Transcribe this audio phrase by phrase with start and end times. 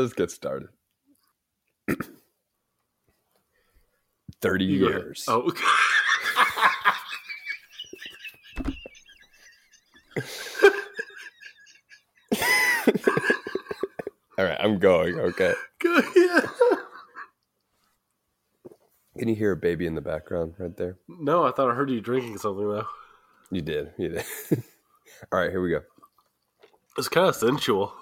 [0.00, 0.70] Let's get started.
[4.40, 5.02] 30 You go ahead.
[5.02, 5.24] years.
[5.28, 5.52] Oh,
[14.38, 15.18] All right, I'm going.
[15.18, 15.52] Okay.
[15.78, 16.04] good.
[16.16, 16.40] Yeah.
[19.18, 20.96] Can you hear a baby in the background right there?
[21.08, 22.86] No, I thought I heard you drinking something though.
[23.50, 23.92] You did.
[23.98, 24.24] You did.
[25.32, 25.82] All right, here we go.
[26.96, 27.92] It's kind of sensual.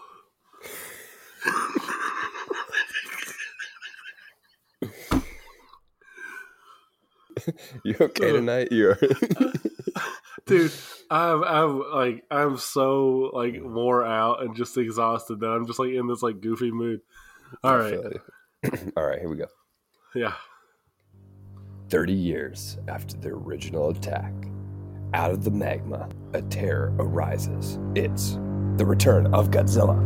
[7.85, 8.69] You okay tonight?
[8.71, 8.99] You're
[10.47, 10.73] Dude,
[11.11, 15.91] I'm I'm like I'm so like wore out and just exhausted that I'm just like
[15.91, 17.01] in this like goofy mood.
[17.63, 17.93] All right.
[17.93, 18.71] you.
[18.97, 19.47] All right, here we go.
[20.15, 20.33] Yeah.
[21.91, 24.33] 30 years after the original attack,
[25.15, 27.79] out of the magma, a terror arises.
[27.95, 28.33] It's
[28.77, 29.97] the return of Godzilla.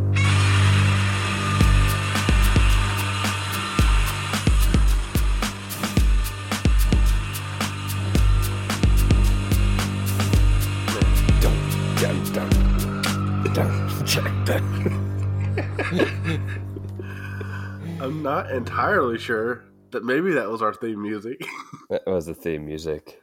[18.23, 21.45] Not entirely sure that maybe that was our theme music.
[21.89, 23.21] That was the theme music.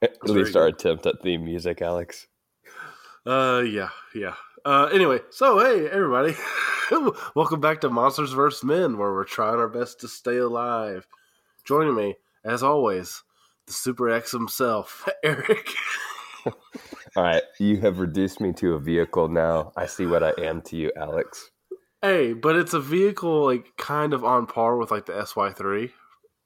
[0.00, 2.26] At least our attempt at theme music, Alex.
[3.26, 4.34] Uh, yeah, yeah.
[4.64, 6.34] Uh, anyway, so hey, everybody,
[7.34, 8.64] welcome back to Monsters vs.
[8.64, 11.06] Men, where we're trying our best to stay alive.
[11.64, 12.14] Joining me,
[12.44, 13.22] as always,
[13.66, 15.68] the Super X himself, Eric.
[16.46, 16.54] All
[17.16, 19.72] right, you have reduced me to a vehicle now.
[19.76, 21.50] I see what I am to you, Alex.
[22.02, 25.92] Hey, but it's a vehicle like kind of on par with like the SY three,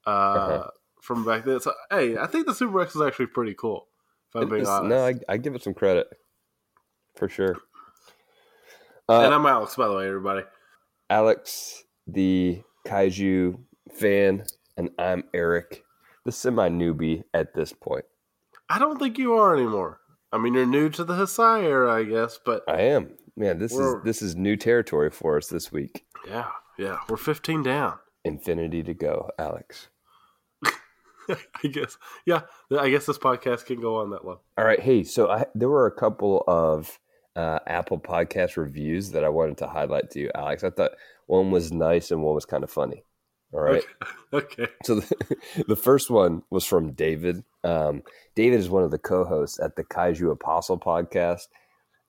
[0.07, 0.71] uh, Uh-huh.
[1.01, 1.61] from back then.
[1.61, 3.87] So hey, I think the Super X is actually pretty cool.
[4.35, 4.89] If I'm being It's- honest.
[4.91, 6.09] no, I, I give it some credit
[7.17, 7.57] for sure.
[9.09, 10.43] Uh, and I'm Alex, by the way, everybody.
[11.11, 13.59] Alex, the kaiju
[13.93, 14.45] fan,
[14.77, 15.85] and I'm Eric,
[16.25, 18.07] the semi newbie at this point.
[18.69, 20.01] I don't think you are anymore.
[20.33, 23.11] I mean, you're new to the Heisei era, I guess, but I am.
[23.37, 26.05] Man, this We're- is this is new territory for us this week.
[26.29, 27.99] yeah, yeah, we're 15 down.
[28.25, 29.89] Infinity to go, Alex.
[31.29, 31.97] I guess,
[32.27, 32.43] yeah,
[32.79, 34.39] I guess this podcast can go on that long.
[34.59, 34.81] All right.
[34.81, 36.99] Hey, so I, there were a couple of
[37.35, 40.63] uh, Apple Podcast reviews that I wanted to highlight to you, Alex.
[40.65, 40.93] I thought
[41.27, 43.05] one was nice and one was kind of funny.
[43.53, 43.85] All right.
[44.33, 44.67] Okay.
[44.85, 45.37] So the,
[45.69, 47.43] the first one was from David.
[47.63, 48.03] Um,
[48.35, 51.49] David is one of the co-hosts at the Kaiju Apostle podcast.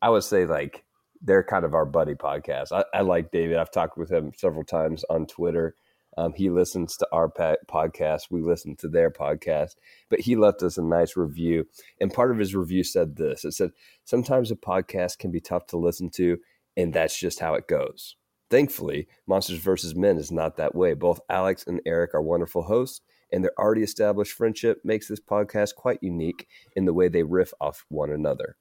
[0.01, 0.83] I would say like
[1.21, 2.71] they're kind of our buddy podcast.
[2.71, 3.57] I, I like David.
[3.57, 5.75] I've talked with him several times on Twitter.
[6.17, 8.27] Um, he listens to our podcast.
[8.31, 9.75] We listen to their podcast,
[10.09, 11.65] but he left us a nice review.
[11.99, 13.71] And part of his review said this: It said
[14.05, 16.37] sometimes a podcast can be tough to listen to,
[16.77, 18.15] and that's just how it goes.
[18.49, 19.95] Thankfully, Monsters vs.
[19.95, 20.93] Men is not that way.
[20.93, 25.75] Both Alex and Eric are wonderful hosts, and their already established friendship makes this podcast
[25.75, 28.55] quite unique in the way they riff off one another.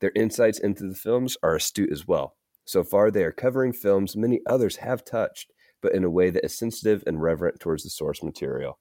[0.00, 2.36] Their insights into the films are astute as well.
[2.64, 6.44] So far, they are covering films many others have touched, but in a way that
[6.44, 8.78] is sensitive and reverent towards the source material.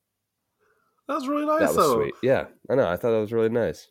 [1.08, 1.96] That was really nice, That was though.
[2.02, 2.14] sweet.
[2.22, 2.88] Yeah, I know.
[2.88, 3.88] I thought that was really nice.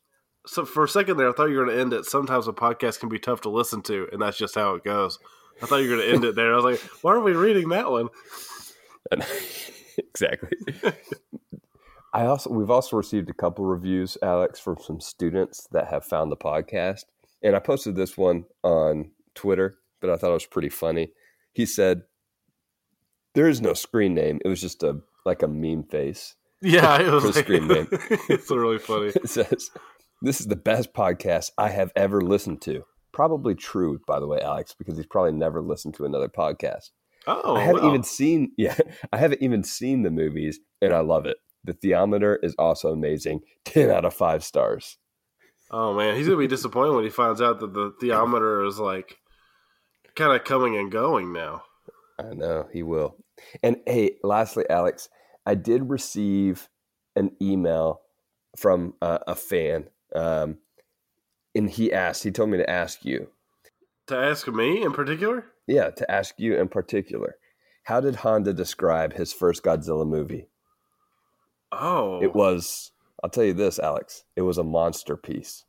[0.47, 2.05] So for a second there, I thought you were going to end it.
[2.05, 5.19] Sometimes a podcast can be tough to listen to, and that's just how it goes.
[5.63, 6.53] I thought you were going to end it there.
[6.53, 8.09] I was like, why are we reading that one?
[9.99, 10.51] Exactly.
[12.13, 16.31] I also we've also received a couple reviews, Alex, from some students that have found
[16.31, 17.05] the podcast,
[17.47, 21.13] and I posted this one on Twitter, but I thought it was pretty funny.
[21.53, 22.03] He said,
[23.35, 27.11] "There is no screen name; it was just a like a meme face." Yeah, it
[27.13, 27.87] was like, screen name.
[27.93, 29.09] it's really funny.
[29.09, 29.71] It says,
[30.23, 34.41] "This is the best podcast I have ever listened to." Probably true, by the way,
[34.41, 36.91] Alex, because he's probably never listened to another podcast.
[37.27, 37.91] Oh, I haven't wow.
[37.91, 38.77] even seen yeah,
[39.13, 41.37] I haven't even seen the movies and I love it.
[41.63, 43.41] The theometer is also amazing.
[43.67, 44.97] 10 out of 5 stars.
[45.71, 49.19] Oh man, he's gonna be disappointed when he finds out that the theometer is like
[50.15, 51.63] kind of coming and going now.
[52.19, 53.17] I know he will.
[53.63, 55.09] And hey, lastly Alex,
[55.45, 56.69] I did receive
[57.15, 58.01] an email
[58.57, 60.59] from uh, a fan um,
[61.55, 63.29] and he asked, he told me to ask you.
[64.09, 67.37] To ask me in particular, Yeah, to ask you in particular.
[67.85, 70.49] How did Honda describe his first Godzilla movie?
[71.73, 72.93] oh, It was
[73.23, 74.25] I'll tell you this, Alex.
[74.37, 75.65] It was a monster piece.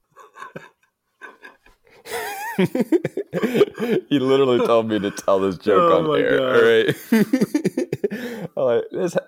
[2.57, 6.37] he literally told me to tell this joke Oh on air.
[6.37, 6.55] God.
[6.55, 8.47] All right.
[8.57, 9.17] I'm like, this,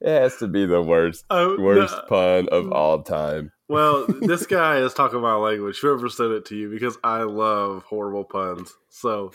[0.00, 2.02] it has to be the worst, Oh, worst no.
[2.08, 3.52] pun of all time.
[3.68, 5.78] Well, this guy is talking my language.
[5.80, 8.72] Whoever sent it to you, because I love horrible puns.
[8.88, 9.32] So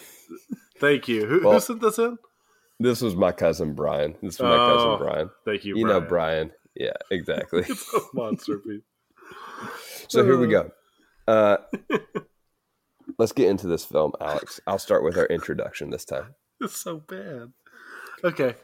[0.80, 1.26] Thank you.
[1.26, 2.18] Who, Well- who sent this in?
[2.80, 4.14] This was my cousin Brian.
[4.22, 5.30] This was my Oh, cousin Brian.
[5.46, 5.78] Thank you.
[5.78, 6.52] You know Brian.
[6.76, 7.62] Yeah, exactly.
[7.70, 8.82] it's a monster piece.
[10.08, 10.72] so here we go.
[11.28, 11.58] Uh,
[13.18, 14.60] let's get into this film, Alex.
[14.68, 16.36] I'll start with our introduction this time.
[16.62, 17.52] It's so bad.
[18.24, 18.56] Okay.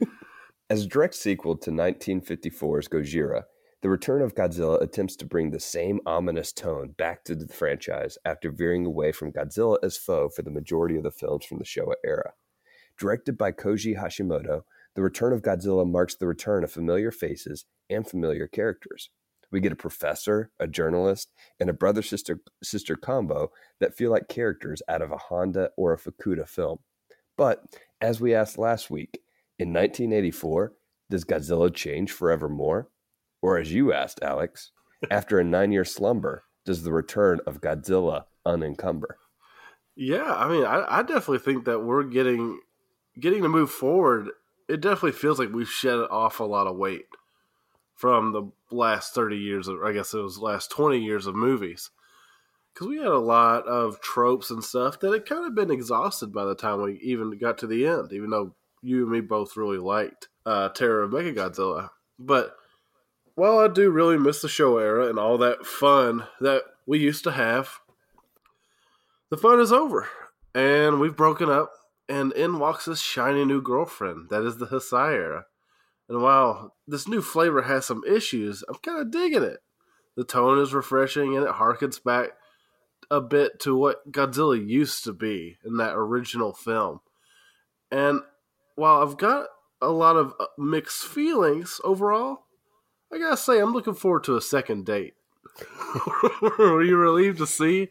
[0.69, 3.43] As a direct sequel to 1954's Gojira,
[3.81, 8.17] The Return of Godzilla attempts to bring the same ominous tone back to the franchise
[8.23, 11.65] after veering away from Godzilla as foe for the majority of the films from the
[11.65, 12.33] Showa era.
[12.97, 14.63] Directed by Koji Hashimoto,
[14.99, 19.09] The Return of Godzilla marks the return of familiar faces and familiar characters.
[19.49, 23.49] We get a professor, a journalist, and a brother sister sister combo
[23.79, 26.79] that feel like characters out of a Honda or a Fukuda film.
[27.37, 27.63] But
[28.01, 29.21] as we asked last week,
[29.57, 30.73] in 1984,
[31.09, 32.89] does Godzilla change forevermore?
[33.41, 34.71] Or as you asked, Alex,
[35.09, 39.17] after a nine year slumber, does the return of Godzilla unencumber?
[39.95, 42.59] Yeah, I mean, I, I definitely think that we're getting
[43.17, 44.31] getting to move forward.
[44.69, 47.07] It definitely feels like we've shed off a lot of weight
[47.95, 51.89] from the last thirty years, of, I guess it was last twenty years of movies,
[52.73, 56.31] because we had a lot of tropes and stuff that had kind of been exhausted
[56.31, 58.13] by the time we even got to the end.
[58.13, 61.89] Even though you and me both really liked uh, Terror of Mechagodzilla,
[62.19, 62.55] but
[63.35, 67.23] while I do really miss the show era and all that fun that we used
[67.23, 67.79] to have,
[69.29, 70.07] the fun is over
[70.53, 71.71] and we've broken up
[72.09, 75.43] and in walks this shiny new girlfriend that is the Heisei.
[76.09, 79.59] And while this new flavor has some issues, I'm kind of digging it.
[80.17, 82.31] The tone is refreshing and it harkens back
[83.11, 87.01] a bit to what Godzilla used to be in that original film.
[87.91, 88.21] And
[88.75, 89.47] while I've got
[89.81, 92.45] a lot of uh, mixed feelings overall,
[93.13, 95.13] I gotta say I'm looking forward to a second date.
[96.59, 97.89] Were you relieved to see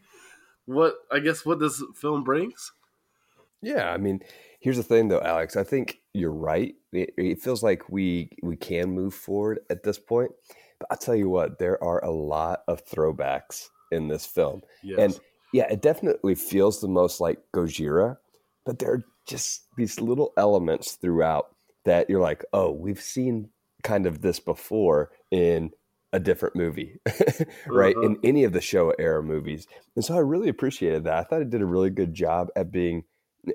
[0.66, 2.72] what I guess what this film brings?
[3.62, 4.20] Yeah, I mean,
[4.60, 5.56] here's the thing though, Alex.
[5.56, 6.74] I think you're right.
[6.92, 10.30] It, it feels like we we can move forward at this point.
[10.78, 14.62] But I'll tell you what, there are a lot of throwbacks in this film.
[14.82, 14.98] Yes.
[14.98, 15.20] And
[15.52, 18.18] yeah, it definitely feels the most like Gojira,
[18.64, 23.50] but there are just these little elements throughout that you're like, oh, we've seen
[23.82, 25.70] kind of this before in
[26.12, 26.98] a different movie,
[27.66, 27.94] right?
[27.96, 28.06] Uh-huh.
[28.06, 29.66] In any of the Showa era movies.
[29.94, 31.14] And so I really appreciated that.
[31.14, 33.04] I thought it did a really good job at being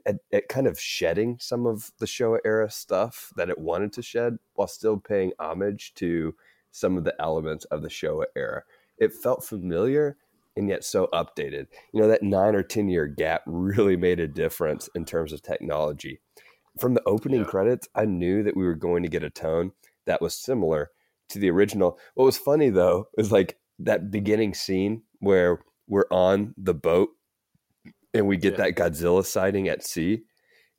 [0.05, 4.01] at, at kind of shedding some of the Showa era stuff that it wanted to
[4.01, 6.35] shed while still paying homage to
[6.71, 8.63] some of the elements of the Showa era.
[8.97, 10.17] It felt familiar
[10.55, 11.67] and yet so updated.
[11.93, 15.41] You know, that nine or 10 year gap really made a difference in terms of
[15.41, 16.19] technology.
[16.79, 17.47] From the opening Yeah.
[17.47, 19.73] credits, I knew that we were going to get a tone
[20.05, 20.91] that was similar
[21.29, 21.97] to the original.
[22.15, 27.09] What was funny though is like that beginning scene where we're on the boat
[28.13, 28.57] and we get Yeah.
[28.69, 30.23] that Godzilla sighting at sea.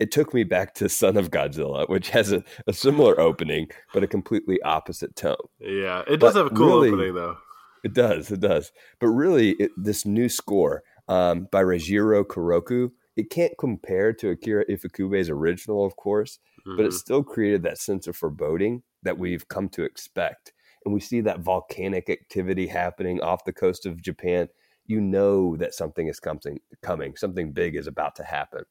[0.01, 4.03] It took me back to Son of Godzilla, which has a, a similar opening, but
[4.03, 5.37] a completely opposite tone.
[5.61, 7.37] Yeah, it does But have a cool really- opening though.
[7.85, 8.73] It does, it does.
[8.99, 14.65] But really, it, this new score um, by Reijiro Koroku, it can't compare to Akira
[14.71, 16.95] Ifukube's original, of course, but it Mhm.
[16.95, 20.55] still created that sense of foreboding that we've come to expect.
[20.87, 24.49] And we see that volcanic activity happening off the coast of Japan.
[24.87, 28.65] You know that something is coming, coming, something big is about to happen.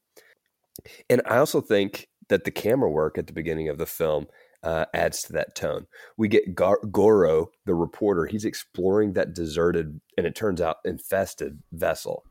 [1.10, 4.27] And I also think that the camera work at the beginning of the film
[4.63, 5.88] uh, adds to that tone.
[6.17, 11.60] We get Gar- Goro, the reporter, he's exploring that deserted and it turns out infested
[11.72, 12.24] vessel.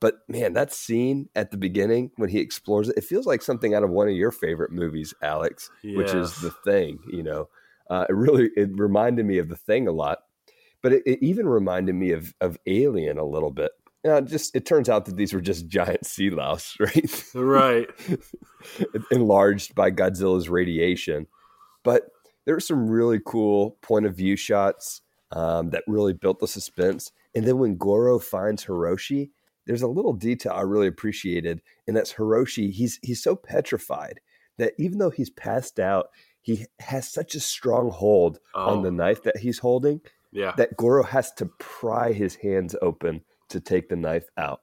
[0.00, 3.74] But man, that scene at the beginning when he explores it, it feels like something
[3.74, 6.98] out of one of your favorite movies, Alex, which is The Thing.
[7.10, 7.48] You know,
[7.88, 10.18] uh, it really it reminded me of The Thing a lot,
[10.84, 13.72] but it, it even reminded me of of Alien a little bit.
[14.04, 17.24] You know, just it turns out that these were just giant sea louse, right?
[17.34, 17.88] right.
[19.10, 21.26] enlarged by Godzilla's radiation.
[21.82, 22.10] But
[22.44, 25.00] there were some really cool point of view shots
[25.32, 27.12] um, that really built the suspense.
[27.34, 29.30] And then when Goro finds Hiroshi,
[29.66, 32.70] there's a little detail I really appreciated, and that's Hiroshi.
[32.70, 34.20] He's he's so petrified
[34.58, 36.08] that even though he's passed out,
[36.42, 38.82] he has such a strong hold on Oh.
[38.82, 40.02] the knife that he's holding
[40.34, 40.52] Yeah.
[40.56, 44.60] that Goro has to pry his hands open to take the knife out.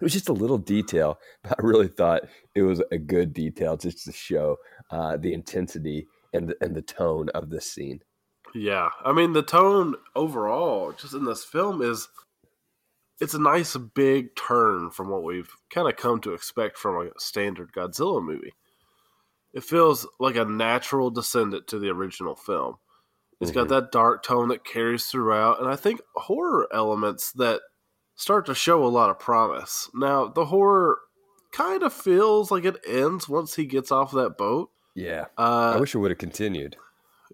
[0.00, 2.22] It was just a little detail, but I really thought
[2.54, 4.56] it was a good detail just to show
[4.90, 8.00] uh, the intensity and the, and the tone of this scene.
[8.54, 12.08] Yeah, I mean the tone overall, just in this film, is
[13.20, 17.10] it's a nice big turn from what we've kind of come to expect from a
[17.18, 18.54] standard Godzilla movie.
[19.52, 22.76] It feels like a natural descendant to the original film.
[23.40, 23.70] It's got Mhm.
[23.70, 27.62] that dark tone that carries throughout, and I think horror elements that
[28.16, 29.88] start to show a lot of promise.
[29.94, 30.98] Now, the horror
[31.52, 34.70] kind of feels like it ends once he gets off that boat.
[34.94, 36.76] Yeah, Uh, I wish it would have continued.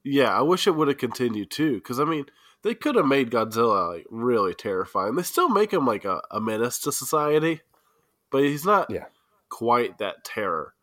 [0.02, 1.76] yeah, I wish it would have continued too.
[1.76, 2.26] Because I mean,
[2.62, 5.14] they could have made Godzilla like really terrifying.
[5.14, 7.62] They still make him like a, a menace to society,
[8.30, 9.06] but he's not Yeah.
[9.49, 10.75] quite that terror.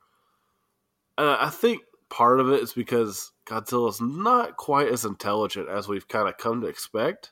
[1.17, 6.07] Uh, I think part of it is because Godzilla's not quite as intelligent as we've
[6.07, 7.31] kind of come to expect.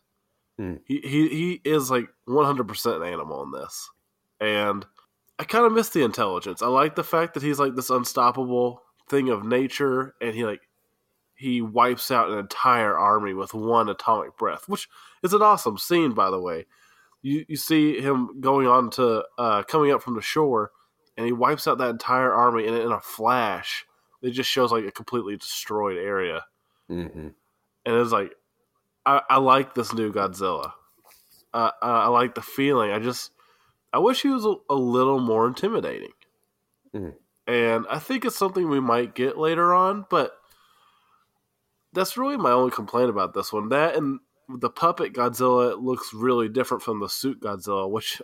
[0.60, 0.80] Mm.
[0.86, 3.89] He, he he is like 100% an animal in this.
[4.39, 4.86] And
[5.38, 6.62] I kind of miss the intelligence.
[6.62, 10.62] I like the fact that he's like this unstoppable thing of nature and he like
[11.36, 14.89] he wipes out an entire army with one atomic breath, which
[15.24, 16.66] is an awesome scene by the way.
[17.22, 20.72] You you see him going on to uh, coming up from the shore
[21.16, 23.86] and he wipes out that entire army and in a flash
[24.22, 26.44] it just shows like a completely destroyed area
[26.88, 27.30] hmm
[27.86, 28.34] and it's like
[29.06, 30.74] I, I like this new Godzilla.
[31.54, 32.92] Uh, I, I like the feeling.
[32.92, 33.32] I just
[33.92, 36.12] I wish he was a, a little more intimidating,
[36.94, 37.16] Mhm.
[37.48, 40.06] and I think it's something we might get later on.
[40.10, 40.34] But
[41.94, 43.70] that's really my only complaint about this one.
[43.70, 48.22] That and the puppet Godzilla looks really different from the suit Godzilla, which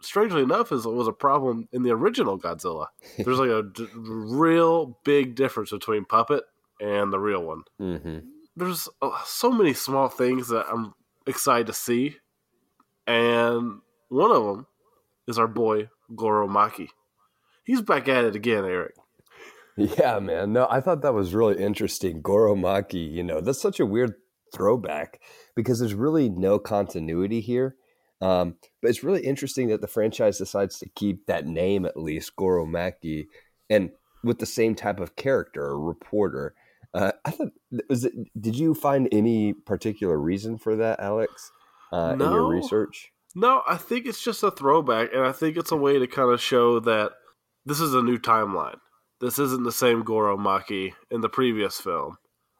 [0.00, 2.86] strangely enough is was a problem in the original Godzilla.
[3.16, 6.44] There's like a d- real big difference between puppet
[6.80, 8.18] and the real one hmm
[8.56, 10.94] there's uh, so many small things that I'm
[11.26, 12.16] excited to see,
[13.06, 14.66] and one of them
[15.26, 16.88] is our boy Goro Maki.
[17.64, 18.94] He's back at it again, Eric.
[19.76, 20.52] Yeah, man.
[20.52, 22.20] No, I thought that was really interesting.
[22.20, 24.14] Goro Maki, you know, that's such a weird
[24.52, 25.20] throwback
[25.54, 27.76] because there's really no continuity here.
[28.20, 32.36] Um, but it's really interesting that the franchise decides to keep that name at least,
[32.36, 33.26] Goro Maki,
[33.70, 33.90] and
[34.22, 36.54] with the same type of character a reporter.
[36.92, 37.52] Uh, I thought,
[37.88, 41.50] was it, did you find any particular reason for that, Alex,
[41.92, 43.12] uh, in your research?
[43.34, 46.30] No, I think it's just a throwback, and I think it's a way to kind
[46.32, 47.12] of show that
[47.64, 48.78] this is a new timeline.
[49.20, 52.16] This isn't the same Goro Maki in the previous film.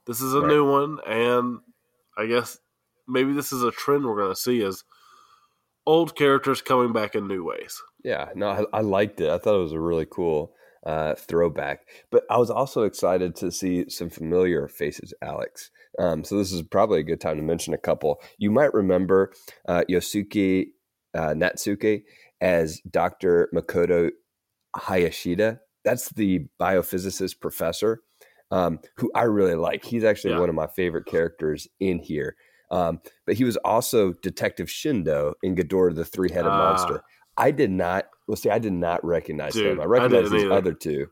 [0.07, 0.49] This is a Right.
[0.49, 1.59] new one, and
[2.17, 2.59] I guess
[3.09, 4.85] maybe this is a trend we're going to see is
[5.87, 7.83] old characters coming back in new ways.
[8.05, 9.31] Yeah, no, I, I liked it.
[9.31, 10.55] I thought it was a really cool
[10.87, 11.81] uh, throwback.
[12.11, 15.71] But I was also excited to see some familiar faces, Alex.
[15.99, 18.23] Um, so this is probably a good time to mention a couple.
[18.39, 19.33] You might remember
[19.69, 20.69] uh, Yosuke
[21.15, 22.03] uh, Natsuki
[22.41, 23.51] as Dr.
[23.55, 24.11] Makoto
[24.77, 25.59] Hayashida.
[25.85, 28.03] That's the biophysicist professor
[28.51, 29.85] um, who I really like.
[29.85, 30.41] He's actually Yeah.
[30.41, 32.37] one of my favorite characters in here.
[32.71, 36.57] Um, but he was also Detective Shindo in Ghidorah the Three Headed Ah.
[36.59, 37.03] Monster.
[37.37, 38.07] I did not.
[38.29, 39.81] Well, see, I did not recognize Dude, him.
[39.81, 40.53] I recognized these either.
[40.53, 41.07] other two,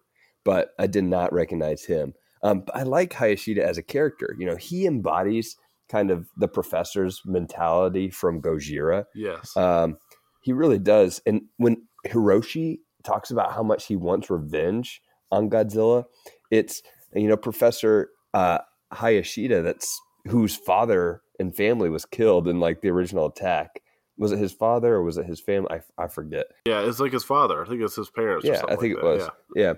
[0.45, 2.15] but I did not recognize him.
[2.43, 4.37] Um, but I like Hayashida as a character.
[4.39, 5.57] You know, he embodies
[5.89, 9.05] kind of the professor's mentality from Gojira.
[9.15, 9.57] Yes.
[9.57, 9.97] Um,
[10.43, 11.21] he really does.
[11.27, 15.01] And when Hiroshi talks about how much he wants revenge
[15.33, 16.05] on Godzilla,
[16.51, 16.83] it's
[17.15, 18.59] you know Professor uh,
[18.93, 19.99] Hayashida that's
[20.29, 23.83] whose father and family was killed in like the original attack.
[24.17, 25.69] Was it his father or was it his family?
[25.71, 26.47] I, I forget.
[26.67, 27.65] Yeah, it's like his father.
[27.65, 28.45] I think it's his parents.
[28.45, 29.29] or Yeah, something I think like it was.
[29.55, 29.75] Yeah.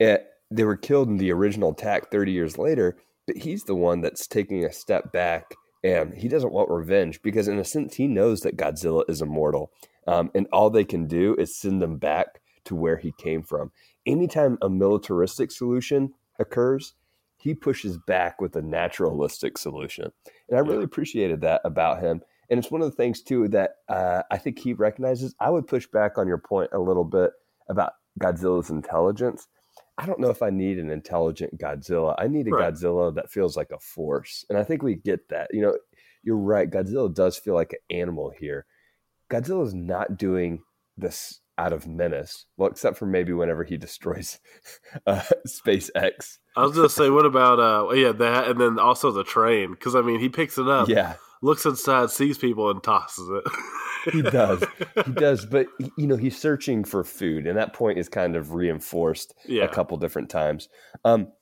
[0.00, 0.16] Yeah.
[0.50, 4.26] they were killed in the original attack 30 years later, but he's the one that's
[4.26, 8.40] taking a step back and he doesn't want revenge because, in a sense, he knows
[8.40, 9.70] that Godzilla is immortal.
[10.06, 13.70] Um, and all they can do is send him back to where he came from.
[14.06, 16.94] Anytime a militaristic solution occurs,
[17.38, 20.12] he pushes back with a naturalistic solution.
[20.48, 20.84] And I really Yeah.
[20.84, 22.20] appreciated that about him.
[22.50, 25.34] And it's one of the things, too, that uh, I think he recognizes.
[25.38, 27.30] I would push back on your point a little bit
[27.68, 29.46] about Godzilla's intelligence.
[29.98, 32.14] I don't know if I need an intelligent Godzilla.
[32.18, 32.72] I need a Right.
[32.72, 34.44] Godzilla that feels like a force.
[34.48, 35.52] And I think we get that.
[35.52, 35.76] You know,
[36.22, 36.70] you're right.
[36.70, 38.66] Godzilla does feel like an animal here.
[39.30, 40.62] Godzilla's not doing
[40.96, 42.46] this out of menace.
[42.56, 44.38] Well, except for maybe whenever he destroys
[45.06, 46.38] uh, Super X.
[46.56, 49.72] I was gonna say, what about uh, yeah, that, and then also the train?
[49.72, 53.44] Because I mean, he picks it up, Yeah, looks inside, sees people, and tosses it.
[54.12, 54.64] he does.
[55.04, 55.46] he does.
[55.46, 57.46] But, you know, he's searching for food.
[57.46, 60.68] And that point is kind of reinforced Yeah, a couple different times.
[61.04, 61.32] Um,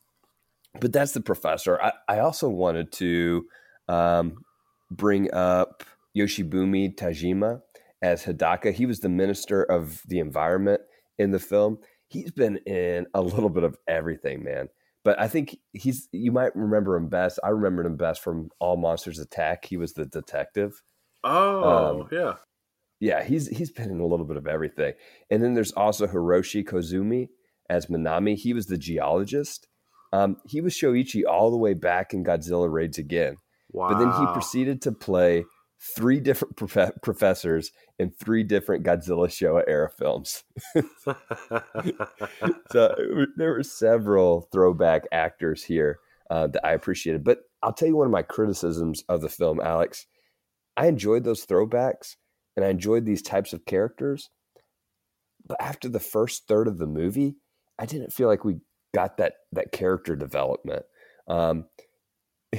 [0.80, 1.80] but that's the professor.
[1.80, 3.46] I, I also wanted to
[3.88, 4.44] um,
[4.90, 5.84] bring up
[6.16, 7.60] Yoshibumi Tajima
[8.02, 8.72] as Hidaka.
[8.72, 10.80] He was the minister of the environment
[11.18, 11.78] in the film.
[12.08, 14.68] He's been in a little bit of everything, man.
[15.04, 17.38] But I think he's, you might remember him best.
[17.44, 19.64] I remembered him best from All Monsters Attack.
[19.64, 20.82] He was the detective.
[21.22, 22.34] Oh, Um, yeah.
[22.98, 24.94] Yeah, he's he's been in a little bit of everything.
[25.30, 27.28] And then there's also Hiroshi Koizumi
[27.68, 28.36] as Minami.
[28.36, 29.68] He was the geologist.
[30.14, 33.36] Um, he was Shoichi all the way back in Godzilla Raids Again.
[33.70, 33.88] Wow.
[33.88, 35.44] But then he proceeded to play
[35.94, 40.44] three different prof- professors in three different Godzilla Showa era films.
[42.70, 42.94] so
[43.36, 45.98] there were several throwback actors here
[46.30, 47.24] uh, that I appreciated.
[47.24, 50.06] But I'll tell you one of my criticisms of the film, Alex.
[50.76, 52.16] I enjoyed those throwbacks
[52.56, 54.30] and I enjoyed these types of characters.
[55.46, 57.36] But after the first third of the movie,
[57.78, 58.58] I didn't feel like we
[58.94, 60.84] got that that character development.
[61.28, 61.66] Um,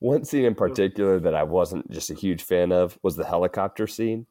[0.00, 3.86] one scene in particular that I wasn't just a huge fan of was the helicopter
[3.86, 4.26] scene,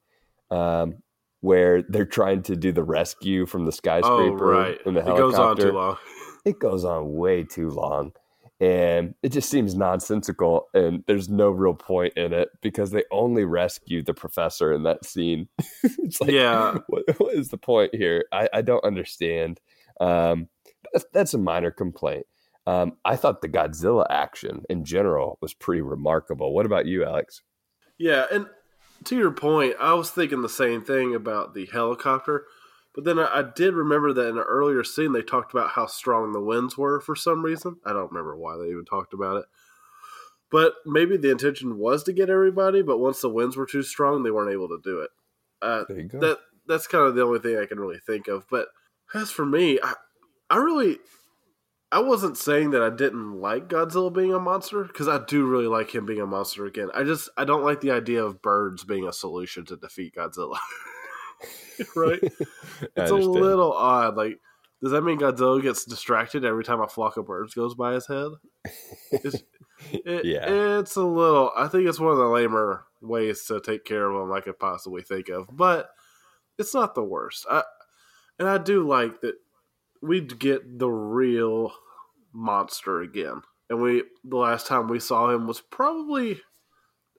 [0.52, 0.96] um,
[1.42, 4.56] where they're trying to do the rescue from the skyscraper.
[4.56, 4.80] Oh, right.
[4.86, 5.98] In the It goes on too long.
[6.44, 8.14] It goes on way too long,
[8.60, 10.68] and it just seems nonsensical.
[10.74, 15.06] And there's no real point in it because they only rescue the professor in that
[15.06, 15.50] scene.
[15.84, 16.78] it's like, Yeah.
[16.88, 18.26] what, what is the point here?
[18.32, 19.60] I, I don't understand.
[20.02, 20.48] Um,
[20.94, 22.26] that's, that's a minor complaint.
[22.70, 26.54] Um, I thought the Godzilla action in general was pretty remarkable.
[26.54, 27.42] What about you, Alex?
[27.98, 28.48] Yeah, and
[29.06, 32.46] to your point, I was thinking the same thing about the helicopter,
[32.94, 35.88] but then I, I did remember that in an earlier scene they talked about how
[35.88, 37.78] strong the winds were for some reason.
[37.86, 39.46] I don't remember why they even talked about it.
[40.52, 44.24] But maybe the intention was to get everybody, but once the winds were too strong,
[44.24, 45.10] they weren't able to do it.
[45.62, 46.20] Uh, There you go.
[46.20, 48.46] that that's kind of the only thing I can really think of.
[48.50, 48.68] But
[49.14, 49.94] as for me, I,
[50.50, 50.98] I really,
[51.92, 55.66] I wasn't saying that I didn't like Godzilla being a monster because I do really
[55.66, 56.90] like him being a monster again.
[56.94, 60.58] I just I don't like the idea of birds being a solution to defeat Godzilla.
[61.96, 62.20] right?
[62.96, 64.16] It's a little odd.
[64.16, 64.40] Like,
[64.82, 68.08] does that mean Godzilla gets distracted every time a flock of birds goes by his
[68.08, 68.32] head?
[69.12, 69.44] It's,
[69.92, 70.80] it, Yeah.
[70.80, 71.52] it's a little.
[71.58, 74.60] I think it's one of the lamer ways to take care of them I could
[74.60, 75.90] possibly think of, but
[76.58, 77.46] it's not the worst.
[77.50, 77.64] I
[78.38, 79.36] and I do like that
[80.02, 81.74] we get the real
[82.34, 86.42] monster again, and we the last time we saw him was probably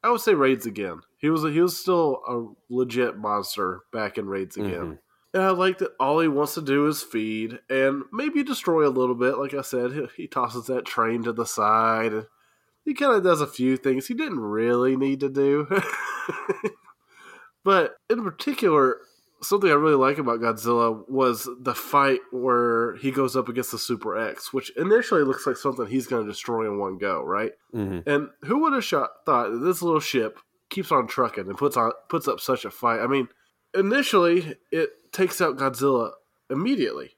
[0.03, 1.01] I would say Raids again.
[1.19, 4.71] He was he was still a legit monster back in Raids again.
[4.71, 4.99] Mhm.
[5.33, 8.91] And I like that all he wants to do is feed and maybe destroy a
[8.91, 9.39] little bit.
[9.39, 12.13] Like I said, he, he tosses that train to the side.
[12.13, 12.27] And
[12.85, 15.69] he kind of does a few things he didn't really need to do.
[17.65, 18.97] but in particular,
[19.43, 23.79] something I really like about Godzilla was the fight where he goes up against the
[23.79, 27.53] Super X, which initially looks like something he's going to destroy in one go, right?
[27.75, 28.07] Mhm.
[28.07, 31.77] And who would have shot, thought that this little ship keeps on trucking and puts
[31.77, 33.01] on puts up such a fight?
[33.01, 33.29] I mean,
[33.75, 36.13] initially it takes out Godzilla
[36.49, 37.17] immediately.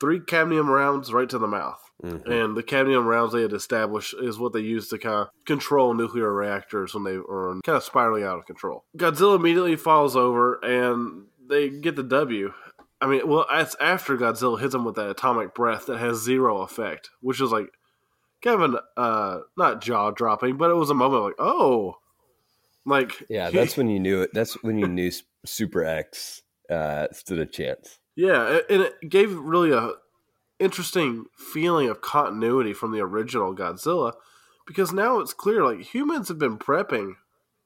[0.00, 1.80] Three cadmium rounds right to the mouth.
[2.02, 2.26] Mhm.
[2.26, 5.92] And the cadmium rounds they had established is what they use to kind of control
[5.92, 8.84] nuclear reactors when they are kind of spiraling out of control.
[8.96, 12.52] Godzilla immediately falls over and they get the W.
[13.00, 16.62] I mean, well, it's after Godzilla hits him with that atomic breath that has zero
[16.62, 17.70] effect, which is like
[18.42, 21.96] kind of an uh, not jaw dropping, but it was a moment like, oh,
[22.86, 24.30] like Yeah, that's when you knew it.
[24.32, 25.10] That's when you knew
[25.44, 27.98] Super X uh, stood a chance.
[28.16, 29.92] Yeah, and it gave really a
[30.58, 34.12] interesting feeling of continuity from the original Godzilla
[34.66, 37.14] because now it's clear like humans have been prepping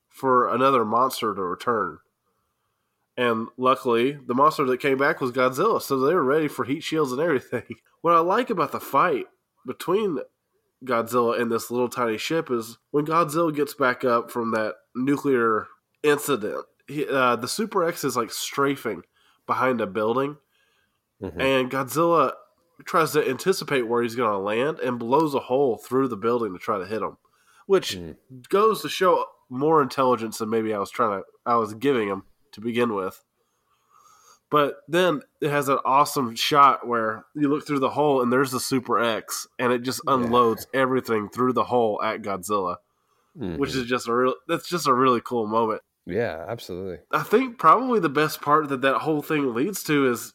[0.09, 1.99] for another monster to return.
[3.17, 6.83] And luckily, the monster that came back was Godzilla, so they were ready for heat
[6.83, 7.65] shields and everything.
[8.03, 9.25] What I like about the fight
[9.67, 10.19] between
[10.85, 15.69] Godzilla and this little tiny ship is when Godzilla gets back up from that nuclear
[16.03, 19.05] incident, he, uh, the Super X is like strafing
[19.47, 20.37] behind a building,
[21.23, 21.41] Mhm.
[21.41, 22.35] and Godzilla
[22.85, 26.53] tries to anticipate where he's going to land and blows a hole through the building
[26.53, 27.17] to try to hit him,
[27.67, 28.17] which Mm.
[28.51, 32.25] goes to show more intelligence than maybe I was trying to I was giving him
[32.55, 33.23] to begin with.
[34.51, 38.53] But then it has an awesome shot where you look through the hole and there's
[38.53, 40.15] the Super X, and it just Yeah.
[40.15, 42.77] unloads everything through the hole at Godzilla,
[43.35, 43.77] which Mhm.
[43.77, 45.83] is just a real that's just a really cool moment.
[46.07, 47.01] yeah, absolutely.
[47.11, 50.35] I think probably the best part that that whole thing leads to is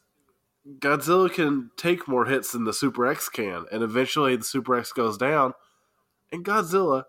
[0.80, 4.92] Godzilla can take more hits than the Super X can, and eventually the Super X
[4.92, 5.54] goes down,
[6.30, 7.04] and Godzilla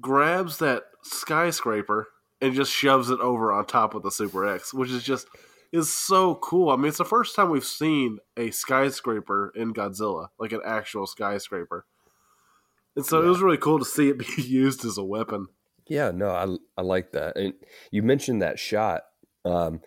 [0.00, 2.08] grabs that skyscraper
[2.40, 5.28] and just shoves it over on top of the Super X, which is just
[5.72, 6.70] is so cool.
[6.70, 11.06] I mean, it's the first time we've seen a skyscraper in Godzilla, like an actual
[11.06, 11.86] skyscraper.
[12.96, 15.48] And so it was really cool to see it be used as a weapon.
[15.88, 17.36] Yeah, no, I I like that.
[17.36, 17.54] And
[17.90, 19.02] you mentioned that shot.
[19.44, 19.80] Um,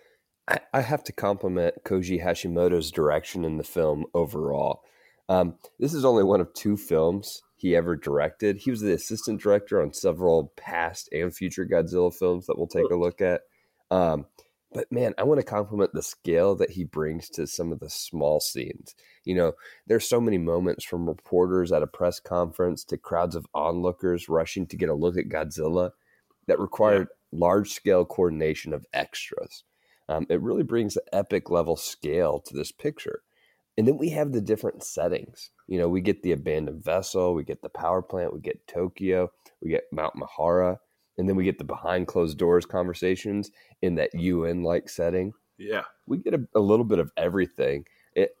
[0.48, 4.82] I, I have to compliment Koji Hashimoto's direction in the film overall.
[5.28, 8.58] Um, this is only one of two films he ever directed.
[8.58, 12.90] He was the assistant director on several past and future Godzilla films that we'll take
[12.90, 13.40] a look at.
[13.90, 14.26] Um,
[14.74, 17.88] but man, I want to compliment the scale that he brings to some of the
[17.88, 18.94] small scenes.
[19.24, 19.52] You know,
[19.86, 24.66] there's so many moments from reporters at a press conference to crowds of onlookers rushing
[24.66, 25.92] to get a look at Godzilla
[26.46, 29.64] that required large scale coordination of extras.
[30.10, 33.22] Um, it really brings an epic level scale to this picture.
[33.76, 35.50] And then we have the different settings.
[35.66, 39.30] You know, we get the abandoned vessel, we get the power plant, we get Tokyo,
[39.60, 40.78] we get Mount Mihara,
[41.18, 43.50] and then we get the behind closed doors conversations
[43.82, 45.32] in that UN like setting.
[45.58, 45.82] Yeah.
[46.06, 47.84] We get a, a, little bit of everything.
[48.14, 48.36] It,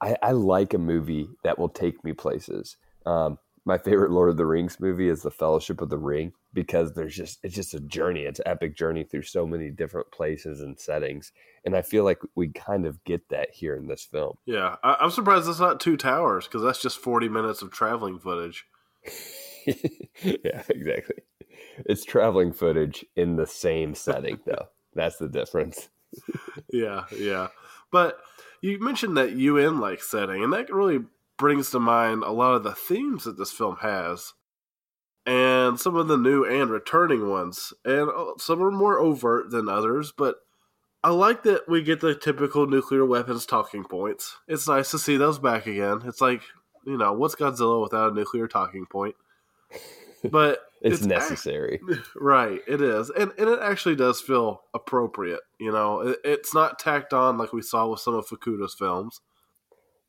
[0.00, 2.76] I, I, like a movie that will take me places.
[3.04, 6.92] Um, my favorite Lord of the Rings movie is The Fellowship of the Ring because
[6.92, 8.22] there's just it's just a journey.
[8.22, 11.32] It's an epic journey through so many different places and settings,
[11.64, 14.36] and I feel like we kind of get that here in this film.
[14.46, 18.18] Yeah, I, am surprised it's not two towers because that's just 40 minutes of traveling
[18.18, 18.66] footage.
[19.66, 21.22] yeah, exactly.
[21.86, 24.68] It's traveling footage in the same setting, though.
[24.94, 25.88] That's the difference.
[26.72, 27.48] yeah, yeah.
[27.92, 28.18] But
[28.60, 31.04] you mentioned that UN like setting, and that really
[31.38, 34.34] brings to mind a lot of the themes that this film has,
[35.26, 37.72] and some of the new and returning ones.
[37.84, 40.36] And uh, some are more overt than others, but
[41.02, 44.36] I like that we get the typical nuclear weapons talking points.
[44.48, 46.02] It's nice to see those back again.
[46.04, 46.42] It's like,
[46.86, 49.14] you know, what's Godzilla without a nuclear talking point?
[50.22, 51.80] But it's, it's necessary.
[51.90, 53.08] Act- right, it is.
[53.08, 56.00] And and it actually does feel appropriate, you know.
[56.00, 59.22] It, it's not tacked on like we saw with some of Fukuda's films.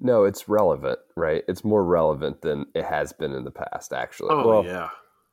[0.02, 1.43] No, it's relevant, right?
[1.47, 4.32] It's more relevant than it has been in the past, actually.
[4.32, 4.89] Oh, well, yeah.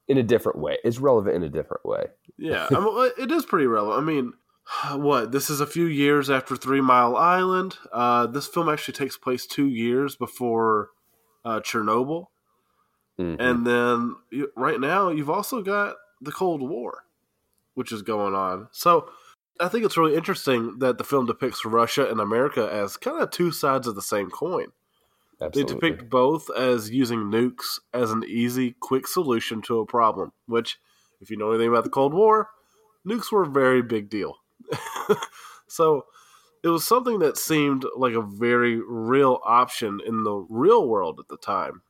[0.09, 0.79] In a different way.
[0.85, 2.05] It's relevant in a different way.
[2.39, 3.99] Yeah, I mean, it is pretty relevant.
[3.99, 4.33] I mean,
[5.03, 5.33] what?
[5.33, 7.77] This is a few years after Three Mile Island.
[7.93, 10.91] Uh, this film actually takes place two years before
[11.45, 12.27] uh, Chernobyl.
[13.19, 13.41] Mm-hmm.
[13.41, 17.05] And then you, right now, you've also got the Cold War,
[17.75, 18.69] which is going on.
[18.71, 19.11] So
[19.61, 23.31] I think it's really interesting that the film depicts Russia and America as kind of
[23.31, 24.69] two sides of the same coin.
[25.41, 25.75] Absolutely.
[25.75, 30.79] They depict both as using nukes as an easy, quick solution to a problem, which,
[31.21, 32.51] if you know anything about the Cold War,
[33.07, 34.37] nukes were a very big deal.
[35.69, 36.07] so
[36.65, 41.29] it was something that seemed like a very real option in the real world at
[41.29, 41.83] the time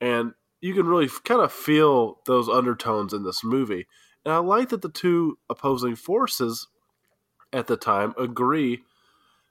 [0.00, 3.86] and you can really kind of feel those undertones in this movie.
[4.24, 6.68] And I like that the two opposing forces
[7.52, 8.82] at the time agree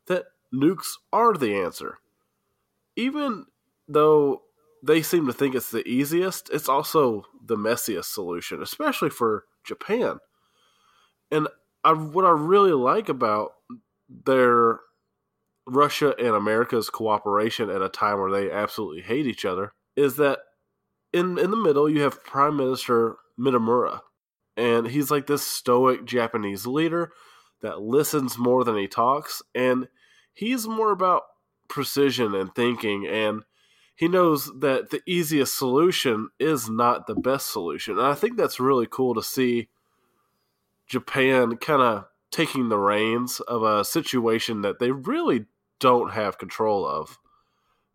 [0.07, 1.99] that nukes are the answer.
[2.99, 3.45] Even
[3.87, 4.41] though
[4.83, 10.17] they seem to think it's the easiest, it's also the messiest solution, especially for Japan.
[11.31, 11.47] And
[11.83, 13.53] I, what I really like about
[14.09, 14.79] their
[15.65, 20.39] Russia and America's cooperation at a time where they absolutely hate each other is that
[21.13, 24.01] in in the middle you have Prime Minister Mitamura,
[24.57, 27.11] and he's like this stoic Japanese leader
[27.61, 29.87] that listens more than he talks, and
[30.33, 31.23] he's more about
[31.69, 33.43] precision and thinking, and
[33.95, 38.59] he knows that the easiest solution is not the best solution, and I think that's
[38.59, 39.69] really cool to see
[40.87, 45.45] Japan kind of taking the reins of a situation that they really
[45.79, 47.17] don't have control of.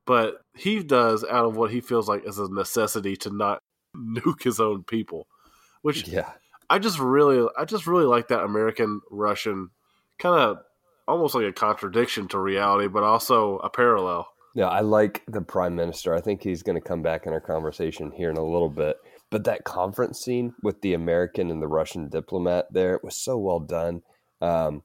[0.06, 3.58] But he does out of what he feels like is a necessity to not
[3.96, 5.28] nuke his own people
[5.84, 6.30] which yeah.
[6.70, 9.68] I just really i just really like that american russian
[10.18, 10.58] kind of
[11.07, 15.75] almost like a contradiction to reality but also a parallel yeah i like the prime
[15.75, 18.71] minister i think he's going to come back in our conversation here in a little
[18.71, 18.97] bit
[19.31, 23.61] but that conference scene with the american and the russian diplomat there was so well
[23.61, 24.03] done
[24.40, 24.83] um,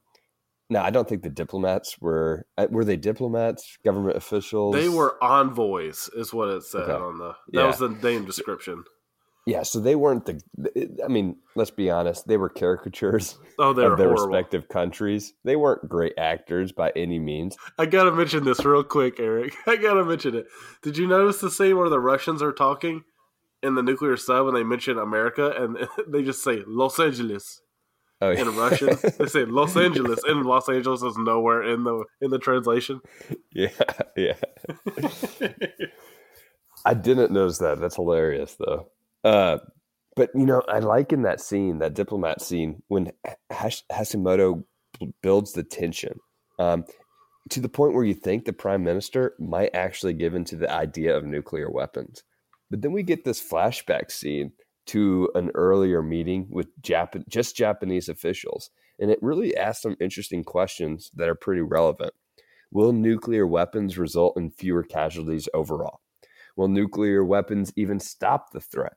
[0.70, 2.46] no, I don't think the diplomats were.
[2.56, 4.74] Uh, were they diplomats, government officials?
[4.74, 6.92] They were envoys, is what it said okay.
[6.92, 7.34] on the.
[7.48, 7.66] That yeah.
[7.66, 8.84] was the name description.
[9.50, 10.40] Yeah, so they weren't the.
[11.04, 12.28] I mean, let's be honest.
[12.28, 14.28] They were caricatures oh, they of their horrible.
[14.28, 15.34] respective countries.
[15.42, 17.56] They weren't great actors by any means.
[17.76, 19.52] I gotta mention this real quick, Eric.
[19.66, 20.46] I gotta mention it.
[20.82, 23.02] Did you notice the scene where the Russians are talking
[23.60, 27.60] in the nuclear sub and they mention America and they just say Los Angeles?
[28.20, 28.42] oh, yeah.
[28.42, 28.96] in Russian.
[29.18, 33.00] they say Los Angeles, and Los Angeles is nowhere in the in the translation.
[33.52, 33.70] Yeah,
[34.16, 34.36] yeah.
[36.84, 37.80] I didn't notice that.
[37.80, 38.92] That's hilarious, though.
[39.24, 39.58] Uh,
[40.16, 43.12] but you know, I like in that scene, that diplomat scene, when
[43.50, 44.64] Hash- Hashimoto
[45.22, 46.18] builds the tension
[46.58, 46.84] um,
[47.50, 51.16] to the point where you think the prime minister might actually give into the idea
[51.16, 52.22] of nuclear weapons.
[52.70, 54.52] But then we get this flashback scene
[54.86, 60.44] to an earlier meeting with Jap- just Japanese officials, and it really asks some interesting
[60.44, 62.12] questions that are pretty relevant.
[62.72, 66.00] Will nuclear weapons result in fewer casualties overall?
[66.56, 68.94] Will nuclear weapons even stop the threat?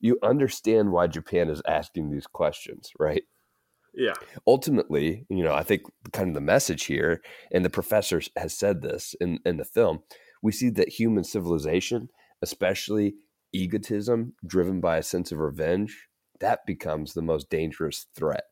[0.00, 3.22] You understand why Japan is asking these questions, right?
[3.94, 4.14] Yeah.
[4.46, 5.82] Ultimately, you know, I think
[6.12, 10.00] kind of the message here, and the professor has said this in, in the film,
[10.42, 12.10] we see that human civilization,
[12.42, 13.14] especially
[13.54, 16.08] egotism driven by a sense of revenge
[16.40, 18.44] that becomes the most dangerous threat.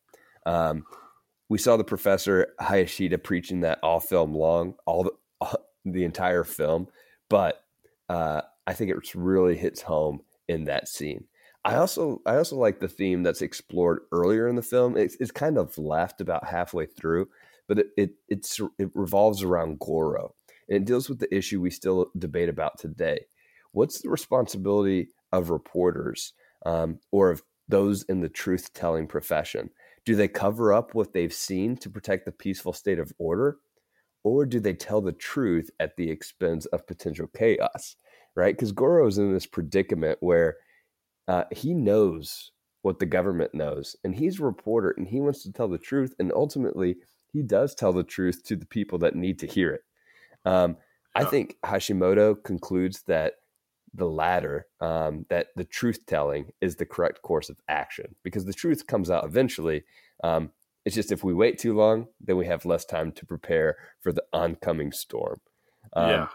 [0.47, 0.85] Um,
[1.49, 6.45] we saw the professor Hayashida preaching that all film long, all the, all, the entire
[6.45, 6.89] film,
[7.29, 7.63] but
[8.09, 11.25] uh, I think it really hits home in that scene.
[11.65, 14.97] I also I also like the theme that's explored earlier in the film.
[14.97, 17.29] It's, it's kind of left about halfway through,
[17.67, 18.47] but it, it
[18.79, 20.35] it revolves around Goro,
[20.69, 23.27] and it deals with the issue we still debate about today.
[23.73, 26.35] What's the responsibility of reporters
[26.67, 29.71] um, or of those in the truth telling profession?
[30.05, 33.57] Do they cover up what they've seen to protect the peaceful state of order?
[34.23, 37.97] Or do they tell the truth at the expense of potential chaos?
[38.37, 38.55] Right?
[38.55, 40.57] Because Goro is in this predicament where
[41.29, 45.53] uh, he knows what the government knows, and he's a reporter and he wants to
[45.53, 46.15] tell the truth.
[46.19, 46.97] And ultimately,
[47.33, 49.83] he does tell the truth to the people that need to hear it.
[50.45, 50.77] Um,
[51.15, 53.35] I think Hashimoto concludes that
[53.95, 58.53] the latter, um, that the truth telling is the correct course of action because the
[58.53, 59.85] truth comes out eventually.
[60.23, 60.51] Um,
[60.85, 64.13] it's just if we wait too long, then we have less time to prepare for
[64.13, 65.41] the oncoming storm.
[65.95, 66.29] Um, yeah.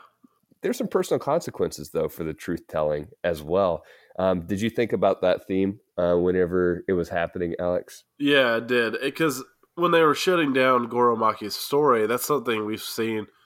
[0.62, 3.84] There's some personal consequences, though, for the truth telling as well.
[4.19, 8.03] Um, did you think about that theme uh, whenever it was happening, Alex?
[8.19, 8.97] Yeah, I did.
[9.01, 9.43] Because
[9.75, 13.25] when they were shutting down Goro Maki's story, that's something we've seen–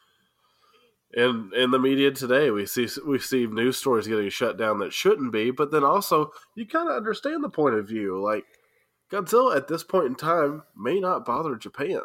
[1.13, 4.93] in in the media today we see we see news stories getting shut down that
[4.93, 8.45] shouldn't be but then also you kind of understand the point of view like
[9.11, 12.01] godzilla at this point in time may not bother japan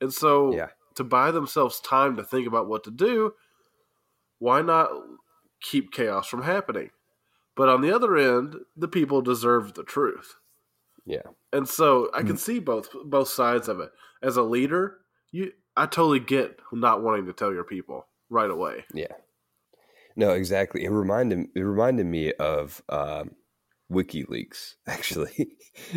[0.00, 0.68] and so yeah.
[0.96, 3.32] to buy themselves time to think about what to do
[4.40, 4.90] why not
[5.60, 6.90] keep chaos from happening
[7.58, 10.36] but on the other end the people deserve the truth
[11.04, 12.38] yeah and so i can mm.
[12.38, 13.90] see both both sides of it
[14.22, 14.98] as a leader
[15.32, 18.84] you i totally get not wanting to tell your people right away.
[18.92, 19.12] Yeah.
[20.16, 20.84] No, exactly.
[20.84, 23.32] It reminded it reminded me of um,
[23.92, 24.74] WikiLeaks.
[24.86, 25.48] Actually,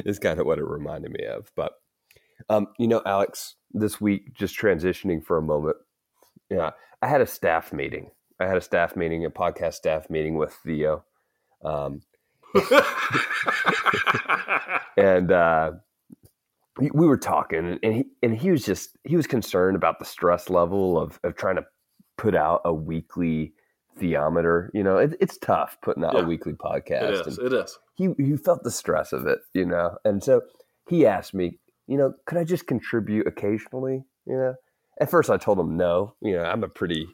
[0.06, 1.52] is kind of what it reminded me of.
[1.56, 1.74] But
[2.50, 5.78] um, you know, Alex, this week, just transitioning for a moment.
[6.50, 6.72] Yeah,
[7.02, 8.12] I had a staff meeting.
[8.40, 11.06] I had a staff meeting, a podcast staff meeting with Theo.
[11.64, 12.02] Um,
[14.98, 15.72] and uh,
[16.80, 20.50] we were talking, and he and he was just he was concerned about the stress
[20.50, 21.66] level of of trying to
[22.18, 23.54] put out a weekly
[23.98, 24.72] theometer.
[24.74, 26.22] You know, it, it's tough putting out yeah.
[26.22, 27.22] a weekly podcast.
[27.22, 27.40] It is.
[27.40, 27.78] it is.
[27.96, 30.42] He he felt the stress of it, you know, and so
[30.88, 34.04] he asked me, you know, could I just contribute occasionally?
[34.26, 34.56] You know,
[35.00, 36.16] at first I told him no.
[36.22, 37.08] You know, I'm a pretty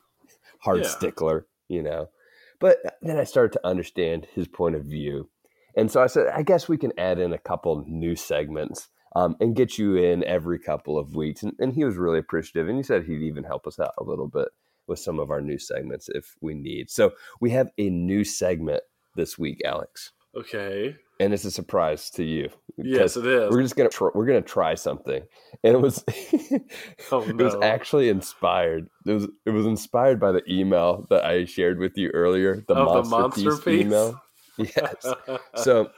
[0.60, 0.88] hard yeah.
[0.88, 2.10] stickler, you know,
[2.60, 5.30] but then I started to understand his point of view,
[5.76, 8.90] and so I said, I guess we can add in a couple new segments.
[9.16, 11.42] Um, and get you in every couple of weeks.
[11.42, 12.68] And, and he was really appreciative.
[12.68, 14.50] And he said he'd even help us out a little bit
[14.86, 16.92] with some of our new segments if we need.
[16.92, 18.82] So we have a new segment
[19.16, 20.12] this week, Alex.
[20.36, 20.98] Okay.
[21.20, 22.50] And it's a surprise to you.
[22.78, 23.50] Yes, it is.
[23.50, 25.24] We're just gonna tr- we're gonna try something,
[25.64, 26.04] and it was
[27.12, 27.26] oh, no.
[27.26, 28.88] it was actually inspired.
[29.06, 32.76] It was it was inspired by the email that I shared with you earlier, the,
[32.76, 34.22] oh, monster, the monster piece, piece email.
[34.60, 35.06] Yes.
[35.54, 35.92] so,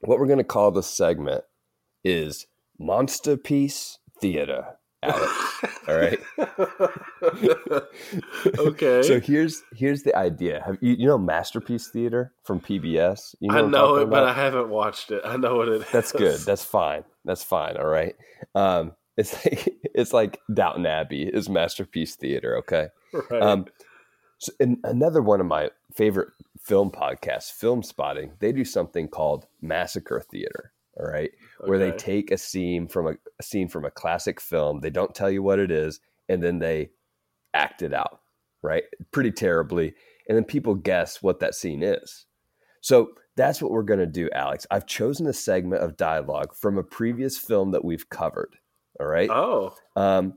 [0.00, 1.42] what we're gonna call the segment
[2.04, 2.46] is
[2.78, 4.76] Monster Piece Theater.
[5.88, 6.20] All right.
[8.58, 9.02] okay.
[9.02, 10.62] So here's here's the idea.
[10.64, 13.34] Have you you know Masterpiece Theater from PBS?
[13.40, 15.22] You know I know it, but I haven't watched it.
[15.24, 15.90] I know what it is.
[15.92, 16.40] That's good.
[16.40, 17.04] That's fine.
[17.24, 17.76] That's fine.
[17.76, 18.14] All right.
[18.54, 22.58] Um, it's like it's like Downton Abbey is Masterpiece Theater.
[22.58, 22.88] Okay.
[23.30, 23.42] Right.
[23.42, 23.66] Um,
[24.38, 24.52] so
[24.84, 26.28] another one of my favorite
[26.60, 31.30] film podcasts, Filmspotting, they do something called Massacre Theater all right,
[31.60, 31.68] okay.
[31.68, 35.14] where they take a scene from a, a, scene from a classic film, they don't
[35.14, 36.90] tell you what it is, and then they
[37.52, 38.20] act it out,
[38.62, 39.94] right, pretty terribly,
[40.28, 42.26] and then people guess what that scene is.
[42.80, 44.66] So that's what we're going to do, Alex.
[44.70, 48.56] I've chosen a segment of dialogue from a previous film that we've covered.
[49.00, 49.28] All right.
[49.30, 49.74] Oh.
[49.96, 50.34] Um,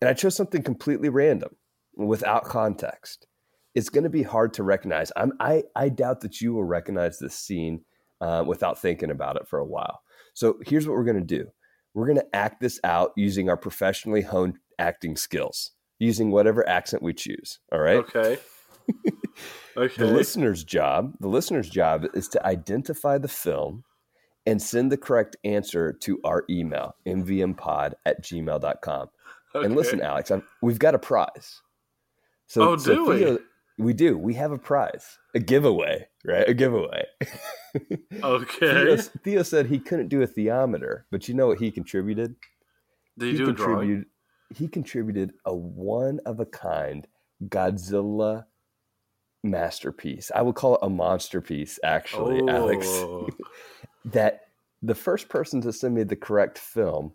[0.00, 1.56] and I chose something completely random,
[1.96, 3.26] without context.
[3.74, 5.12] It's going to be hard to recognize.
[5.16, 7.84] I'm, I I doubt that you will recognize this scene
[8.20, 10.00] uh, without thinking about it for a while.
[10.34, 11.46] So here's what we're going to do
[11.94, 17.02] we're going to act this out using our professionally honed acting skills, using whatever accent
[17.02, 17.58] we choose.
[17.72, 17.96] All right.
[17.96, 18.38] Okay.
[19.76, 19.96] okay.
[19.96, 23.84] The listener's job, the listener's job is to identify the film
[24.46, 29.08] and send the correct answer to our email, mvmpod at gmail.com.
[29.54, 29.66] Okay.
[29.66, 31.60] And listen, Alex, I'm, we've got a prize.
[32.46, 33.38] So, oh, so do Theo, we?
[33.78, 34.18] We do.
[34.18, 36.48] We have a prize, a giveaway, right?
[36.48, 37.04] A giveaway.
[38.24, 38.96] Okay.
[38.96, 42.34] Theo, Theo, said he couldn't do a theometer, but you know what he contributed?
[43.16, 44.06] Did he, do contributed,
[44.52, 47.06] He contributed a one of a kind
[47.44, 48.46] Godzilla
[49.44, 50.30] masterpiece.
[50.34, 52.48] I would call it a monster piece, actually, oh.
[52.48, 53.04] Alex.
[54.06, 54.48] that
[54.82, 57.12] the first person to send me the correct film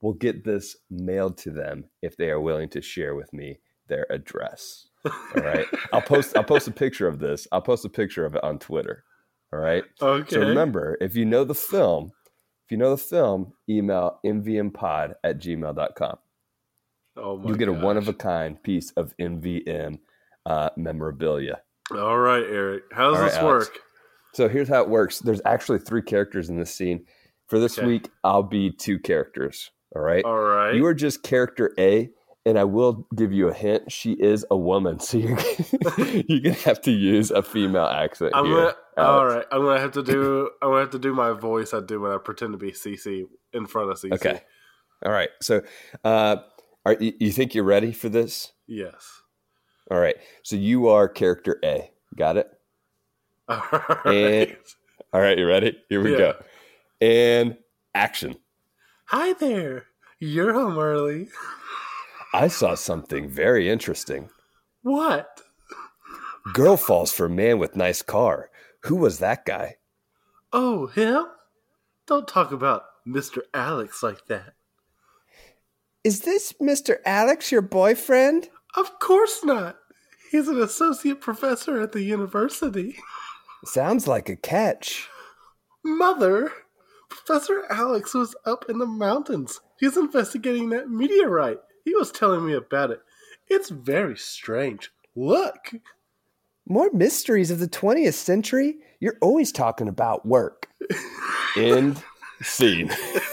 [0.00, 4.06] will get this mailed to them if they are willing to share with me their
[4.10, 4.88] address.
[5.06, 5.66] All right.
[5.92, 7.46] I'll post I'll post a picture of this.
[7.52, 9.04] I'll post a picture of it on Twitter.
[9.52, 9.84] All right.
[10.00, 10.34] Okay.
[10.34, 12.12] So remember, if you know the film,
[12.64, 16.18] if you know the film, email mvmpod at gmail.com.
[17.16, 19.98] oh my You'll get a one of a kind piece of MVM
[20.46, 21.60] uh, memorabilia.
[21.92, 22.84] All right, Eric.
[22.92, 23.66] How does right, this Alex.
[23.68, 23.78] work?
[24.34, 25.20] So here's how it works.
[25.20, 27.06] There's actually three characters in this scene.
[27.46, 27.86] For this Okay.
[27.86, 29.70] week, I'll be two characters.
[29.94, 30.24] All right.
[30.24, 30.74] All right.
[30.74, 32.10] You are just character A,
[32.46, 33.92] and I will give you a hint.
[33.92, 35.38] She is a woman, so you're
[36.26, 38.54] you're gonna have to use a female accent I'm here.
[38.96, 39.08] gonna.
[39.08, 39.44] All right.
[39.52, 40.48] I'm gonna have to do.
[40.62, 43.26] I'm gonna have to do my voice I do when I pretend to be CC
[43.52, 44.12] in front of CC.
[44.12, 44.40] Okay.
[45.04, 45.28] All right.
[45.42, 45.60] So,
[46.04, 46.36] uh,
[46.86, 48.52] are you, you think you're ready for this?
[48.66, 49.20] Yes.
[49.90, 50.16] All right.
[50.42, 51.90] So you are character A.
[52.16, 52.48] Got it?
[53.48, 53.60] All
[54.06, 54.58] And- right.
[55.12, 55.36] All right.
[55.38, 55.76] You ready?
[55.90, 56.18] Here we Yeah.
[56.18, 56.34] go.
[57.02, 57.56] And
[57.94, 58.36] action.
[59.06, 59.84] Hi there.
[60.18, 61.28] You're home early.
[62.32, 64.30] I saw something very interesting.
[64.82, 65.42] What?
[66.52, 68.50] Girl falls for man with nice car.
[68.84, 69.76] Who was that guy?
[70.52, 71.24] Oh, him?
[72.06, 73.40] Don't talk about Mr.
[73.52, 74.54] Alex like that.
[76.04, 76.98] Is this Mr.
[77.04, 78.48] Alex, your boyfriend?
[78.76, 79.76] Of course not.
[80.30, 82.96] He's an associate professor at the university.
[83.64, 85.08] Sounds like a catch.
[85.84, 86.52] Mother,
[87.08, 89.60] Professor Alex was up in the mountains.
[89.78, 91.58] He's investigating that meteorite.
[91.86, 93.00] He was telling me about it.
[93.48, 94.90] It's very strange.
[95.14, 95.72] Look.
[96.68, 98.78] More mysteries of the 20th century?
[98.98, 100.68] You're always talking about work.
[101.56, 102.02] End
[102.42, 102.90] scene.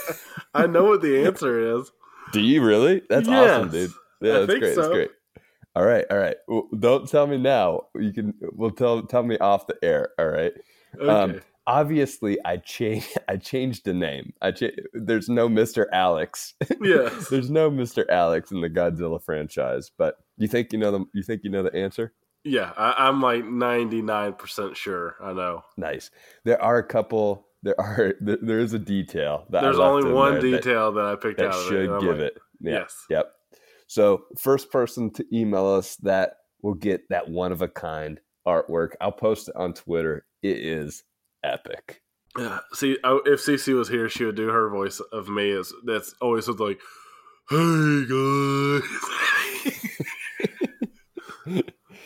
[0.54, 1.90] I know what the answer is.
[2.32, 3.02] Do you really?
[3.10, 3.90] That's awesome, dude.
[4.20, 4.74] Yeah, that's great.
[4.76, 4.82] so.
[4.82, 5.10] That's great.
[5.74, 6.36] All right, all right.
[6.46, 7.86] Well, don't tell me now.
[7.96, 8.34] You can.
[8.40, 10.10] We'll tell tell me off the air.
[10.16, 10.52] All right.
[10.96, 11.08] Okay.
[11.08, 13.08] Um, obviously, I changed.
[13.28, 14.32] I changed the name.
[14.42, 16.54] I cha- There's no Mister Alex.
[16.80, 17.28] yes.
[17.30, 19.90] There's no Mister Alex in the Godzilla franchise.
[19.96, 21.04] But you think you know the?
[21.12, 22.12] You think you know the answer?
[22.46, 25.16] Yeah, I, I'm like 99% sure.
[25.18, 25.62] I know.
[25.78, 26.10] Nice.
[26.44, 27.46] There are a couple.
[27.62, 28.14] There are.
[28.20, 31.38] There, there is a detail that I There's only one there detail that, I picked
[31.38, 31.68] that out of it.
[31.68, 32.38] should and give like, it.
[32.60, 32.72] Yeah.
[32.72, 33.06] Yes.
[33.08, 33.32] Yep.
[33.86, 38.90] So first person to email us that will get that one of a kind artwork.
[39.00, 40.26] I'll post it on Twitter.
[40.42, 41.04] It is
[41.44, 42.02] epic.
[42.38, 42.58] Yeah.
[42.72, 45.52] See, I, if CC was here, she would do her voice of me.
[45.52, 46.80] As that's always something like,
[47.48, 48.82] "Hey guys."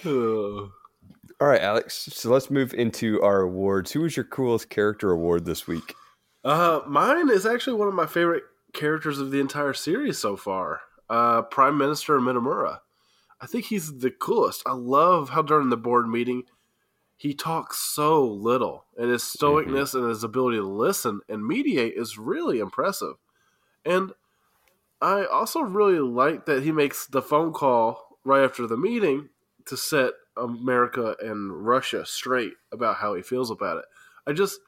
[0.04, 0.70] Oh.
[1.40, 2.08] All right, Alex.
[2.12, 3.92] So let's move into our awards.
[3.92, 5.94] Who was your coolest character award this week?
[6.44, 10.80] Uh, mine is actually one of my favorite characters of the entire series so far.
[11.08, 12.80] Uh, Prime Minister Mitamura.
[13.40, 14.62] I think he's the coolest.
[14.66, 16.42] I love how during the board meeting
[17.18, 19.44] he talks so little, and his mm-hmm.
[19.44, 23.14] stoicness and his ability to listen and mediate is really impressive.
[23.84, 24.12] And
[25.02, 29.30] I also really like that he makes the phone call right after the meeting
[29.66, 33.84] to set America and Russia straight about how he feels about it.
[34.26, 34.60] I just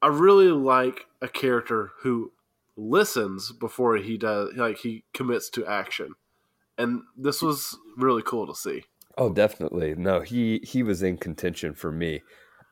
[0.00, 2.32] I really like a character who
[2.76, 6.14] listens before he does like he commits to action.
[6.78, 8.84] And this was really cool to see.
[9.16, 9.94] Oh, definitely.
[9.94, 12.22] No, he he was in contention for me.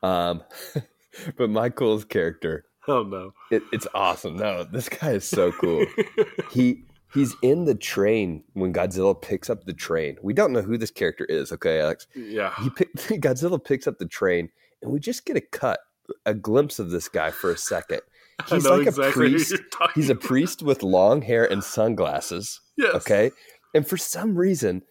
[0.01, 0.43] Um,
[1.37, 3.31] but my coolest character, Oh no.
[3.51, 4.35] it, it's awesome.
[4.35, 5.85] No, this guy is so cool.
[6.51, 10.17] he he's in the train when Godzilla picks up the train.
[10.21, 11.51] We don't know who this character is.
[11.53, 12.07] Okay, Alex.
[12.15, 12.53] yeah.
[12.61, 14.49] he pick, Godzilla picks up the train,
[14.81, 15.79] and we just get a cut,
[16.25, 18.01] a glimpse of this guy for a second.
[18.49, 19.55] He's like exactly a priest.
[19.95, 22.59] He's a priest with long hair and sunglasses.
[22.75, 22.95] Yes.
[22.95, 23.31] Okay,
[23.73, 24.81] and for some reason,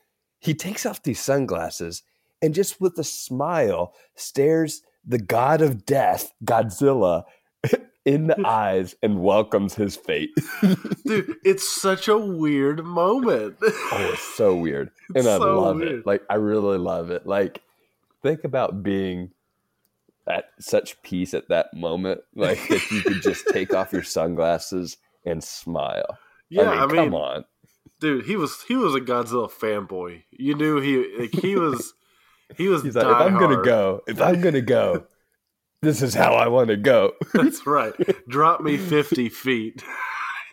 [0.42, 2.02] he takes off these sunglasses
[2.42, 7.24] and just with a smile stares the god of death, Godzilla,
[8.04, 10.30] in the eyes and welcomes his fate.
[11.06, 13.56] Dude, it's such a weird moment.
[13.62, 14.90] Oh, it's so weird.
[15.14, 16.00] And I so love weird.
[16.00, 16.06] it.
[16.06, 17.26] Like I really love it.
[17.26, 17.62] Like
[18.22, 19.30] think about being
[20.26, 22.20] at such peace at that moment.
[22.34, 26.18] Like that you could just take off your sunglasses and smile.
[26.48, 27.44] yeah, I mean, come on.
[28.02, 30.24] Dude, he was he was a Godzilla fanboy.
[30.32, 31.94] You knew he like he was
[32.56, 35.06] he was He's like, if I'm gonna go, if I'm gonna go,
[35.80, 37.12] this is how I wanna go.
[37.32, 37.94] That's right.
[38.28, 39.82] Drop me fifty feet.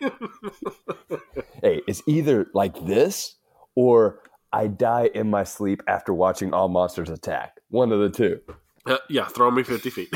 [1.60, 3.36] hey, it's either like this
[3.74, 4.20] or
[4.52, 7.60] I die in my sleep after watching all monsters attack.
[7.68, 8.40] One of the two.
[8.86, 10.14] Uh, yeah, throw me fifty feet.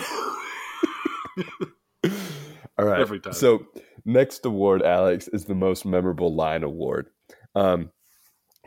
[2.78, 3.01] All right.
[3.01, 3.32] Every time.
[3.32, 3.66] So
[4.05, 7.09] next award, Alex, is the most memorable line award.
[7.55, 7.90] Um,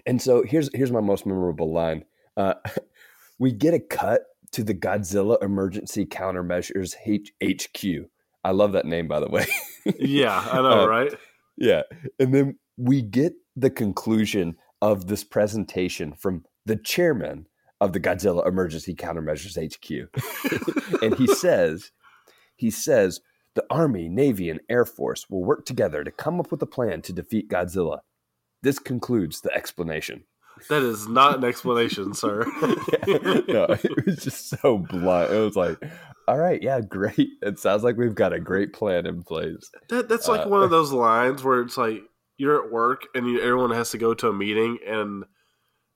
[0.05, 2.05] and so here's here's my most memorable line.
[2.35, 2.55] Uh,
[3.39, 4.21] we get a cut
[4.53, 8.09] to the Godzilla Emergency Countermeasures H- HQ.
[8.43, 9.45] I love that name, by the way.
[9.99, 11.13] yeah, I know, Uh, right?
[11.57, 11.81] yeah.
[12.19, 17.47] And then we get the conclusion of this presentation from the chairman
[17.81, 21.01] of the Godzilla Emergency Countermeasures HQ.
[21.01, 21.91] and he says,
[22.55, 23.19] he says,
[23.55, 27.01] the Army, Navy, and Air Force will work together to come up with a plan
[27.01, 27.99] to defeat Godzilla.
[28.63, 30.23] This concludes the explanation.
[30.69, 32.43] That is not an explanation, sir.
[33.47, 35.31] no, it was just so blunt.
[35.31, 35.77] It was like,
[36.27, 37.29] all right, yeah, great.
[37.43, 39.69] It sounds like we've got a great plan in place.
[39.89, 42.01] That, that's like Uh, one of those lines where it's like
[42.37, 45.25] you're at work and you, everyone has to go to a meeting and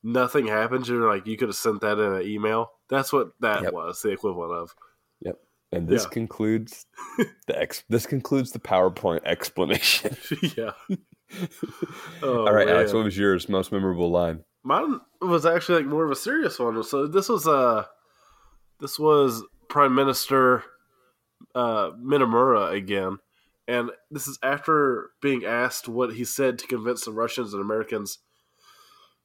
[0.03, 0.87] nothing happens.
[0.87, 2.71] You're like, you could have sent that in an email.
[2.89, 3.73] That's what that Yep.
[3.73, 4.75] was, the equivalent of.
[5.21, 5.37] Yep.
[5.71, 6.09] And this Yeah.
[6.09, 6.85] concludes
[7.47, 10.15] the ex- this concludes the PowerPoint explanation.
[10.55, 10.71] yeah.
[12.23, 14.43] Oh, All right, Alex, what was yours most memorable line?
[14.63, 16.81] Mine was actually like more of a serious one.
[16.83, 17.85] So this was uh
[18.79, 20.63] this was Prime Minister
[21.55, 23.17] uh Mitamura again.
[23.67, 28.19] And this is after being asked what he said to convince the Russians and Americans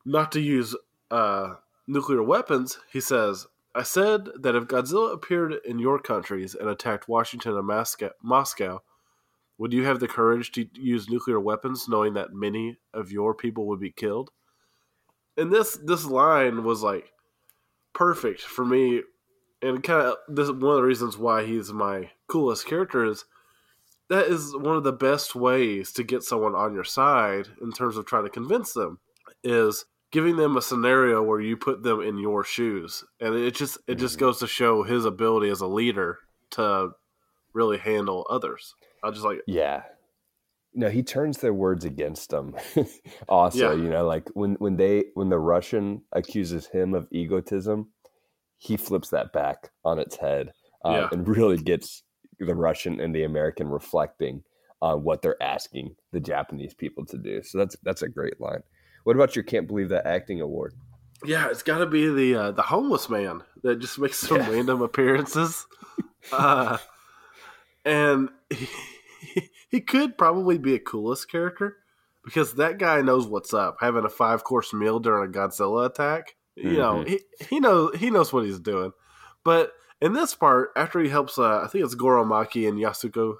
[0.04, 0.74] not to use
[1.10, 1.54] uh
[1.86, 2.78] nuclear weapons.
[2.92, 7.66] He says, I said that if Godzilla appeared in your countries and attacked Washington and
[8.22, 8.82] Moscow,
[9.58, 13.66] would you have the courage to use nuclear weapons knowing that many of your people
[13.66, 14.30] would be killed?
[15.38, 17.12] and this this line was like
[17.92, 19.02] perfect for me
[19.62, 23.24] and kind of this one of the reasons why he's my coolest character is
[24.08, 27.96] that is one of the best ways to get someone on your side in terms
[27.96, 28.98] of trying to convince them
[29.42, 33.76] is giving them a scenario where you put them in your shoes and it just
[33.86, 34.20] it just Mhm.
[34.20, 36.92] goes to show his ability as a leader to
[37.52, 39.82] really handle others i just like Yeah.
[40.78, 42.54] No, he turns their words against them.
[43.30, 43.82] also, Yeah.
[43.82, 47.88] you know, like when when they when the Russian accuses him of egotism,
[48.58, 50.52] he flips that back on its head
[50.84, 51.08] uh, Yeah.
[51.12, 52.02] and really gets
[52.38, 54.42] the Russian and the American reflecting
[54.82, 57.42] on what they're asking the Japanese people to do.
[57.42, 58.60] So that's that's a great line.
[59.04, 60.74] What about your can't believe that acting award?
[61.24, 64.50] Yeah, it's got to be the uh, the homeless man that just makes some Yeah.
[64.50, 65.66] random appearances,
[66.32, 66.76] uh,
[67.86, 68.68] and he,
[69.70, 71.76] he could probably be a coolest character
[72.24, 73.76] because that guy knows what's up.
[73.80, 77.08] Having a five course meal during a Godzilla attack, you know, Mhm.
[77.08, 78.92] he he knows he knows what he's doing.
[79.44, 83.36] But in this part, after he helps, uh, I think it's Goro Maki and Yasuko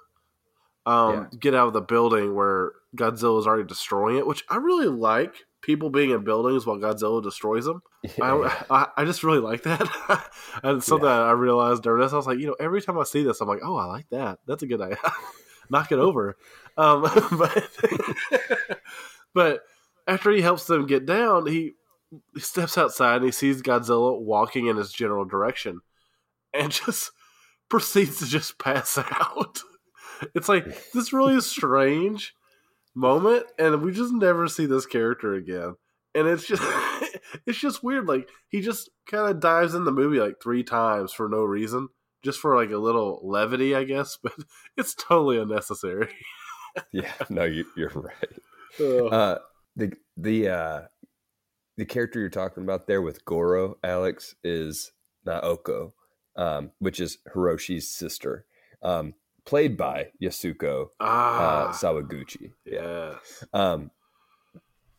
[0.86, 4.86] um, get out of the building where Godzilla is already destroying it, which I really
[4.88, 5.34] like.
[5.66, 7.82] People being in buildings while Godzilla destroys them.
[8.22, 10.24] I, I, I just really like that.
[10.62, 13.24] and something I realized during this, I was like, you know, every time I see
[13.24, 14.38] this, I'm like, oh, I like that.
[14.46, 14.98] That's a good idea.
[15.70, 16.36] Knock it over.
[16.76, 17.02] Um,
[17.36, 17.68] but,
[19.34, 19.62] but
[20.06, 21.72] after he helps them get down, he,
[22.32, 25.80] he steps outside and he sees Godzilla walking in his general direction
[26.54, 27.10] and just
[27.68, 29.62] proceeds to just pass out.
[30.36, 32.35] It's like, this really is strange
[32.96, 35.74] moment, and we just never see this character again
[36.14, 36.62] and it's just
[37.46, 41.12] it's just weird like he just kind of dives in the movie like three times
[41.12, 41.88] for no reason
[42.24, 44.32] just for like a little levity i guess but
[44.78, 46.08] it's totally unnecessary
[46.92, 48.40] yeah, no, you, you're right.
[48.80, 49.12] Ugh.
[49.12, 49.38] Uh,
[49.76, 50.80] the the uh,
[51.76, 54.92] the character you're talking about there with Goro, Alex, is
[55.26, 55.92] Naoko,
[56.36, 58.46] um, which is Hiroshi's sister,
[58.82, 59.14] um,
[59.46, 62.52] played by Yasuko uh, ah Sawaguchi.
[62.64, 63.90] yes Um,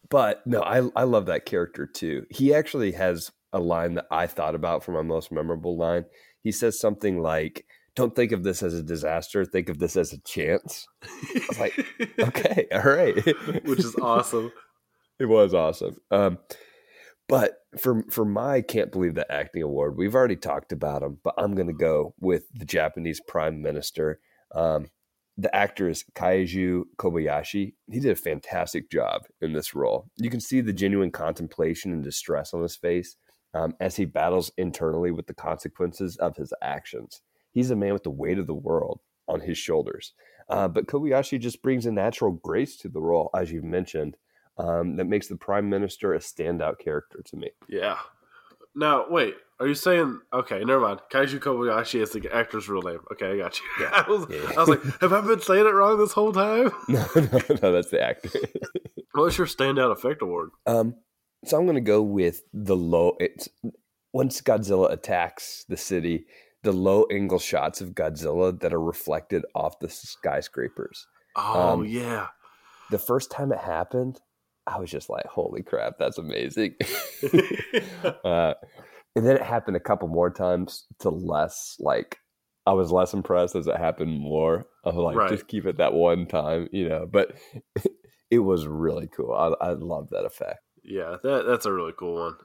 [0.09, 2.25] but no, I I love that character too.
[2.29, 6.05] He actually has a line that I thought about for my most memorable line.
[6.43, 9.43] He says something like, "Don't think of this as a disaster.
[9.45, 11.85] Think of this as a chance." I was like,
[12.19, 13.15] Okay, all right,
[13.65, 14.51] which is awesome
[15.19, 15.97] It was awesome.
[16.11, 16.37] Um,
[17.27, 21.33] but for for my can't believe that acting award, we've already talked about him, but
[21.37, 24.19] I'm going to go with the Japanese Prime Minister.
[24.53, 24.87] Um,
[25.37, 27.73] the actor is Kaiju Kobayashi.
[27.91, 30.09] He did a fantastic job in this role.
[30.17, 33.17] You can see the genuine contemplation and distress on his face
[33.53, 37.21] um, as he battles internally with the consequences of his actions.
[37.51, 40.13] He's a man with the weight of the world on his shoulders.
[40.49, 44.17] Uh, but Kobayashi just brings a natural grace to the role, as you've mentioned,
[44.57, 47.51] um, that makes the prime minister a standout character to me.
[47.67, 47.97] yeah
[48.75, 52.99] now wait are you saying okay never mind kaiju kobayashi is the actor's real name
[53.11, 53.89] okay i got you Yeah.
[54.07, 54.51] I, was, Yeah.
[54.55, 57.71] I was like have i been saying it wrong this whole time No, no, no,
[57.73, 58.29] that's the actor.
[59.13, 60.95] what's your standout effect award um,
[61.45, 63.15] so I'm going to go with the low.
[63.19, 63.47] It's
[64.11, 66.25] once Godzilla attacks the city,
[66.63, 71.05] the low angle shots of Godzilla that are reflected off the skyscrapers.
[71.35, 72.27] oh Um, yeah
[72.89, 74.19] The first time it happened,
[74.65, 76.75] I was just like, "Holy crap, that's amazing!"
[78.25, 78.53] uh,
[79.17, 82.19] and then it happened a couple more times to less like
[82.65, 84.65] I was less impressed as it happened more.
[84.85, 85.29] I was like, Right.
[85.29, 87.05] just keep it that one time, you know.
[87.05, 87.37] But
[88.31, 89.33] it was really cool.
[89.33, 90.59] I, I love that effect.
[90.83, 92.35] Yeah, that that's a really cool one.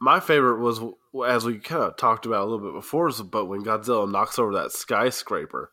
[0.00, 0.80] My favorite was
[1.26, 4.38] as we kind of talked about a little bit before, is but when Godzilla knocks
[4.38, 5.72] over that skyscraper.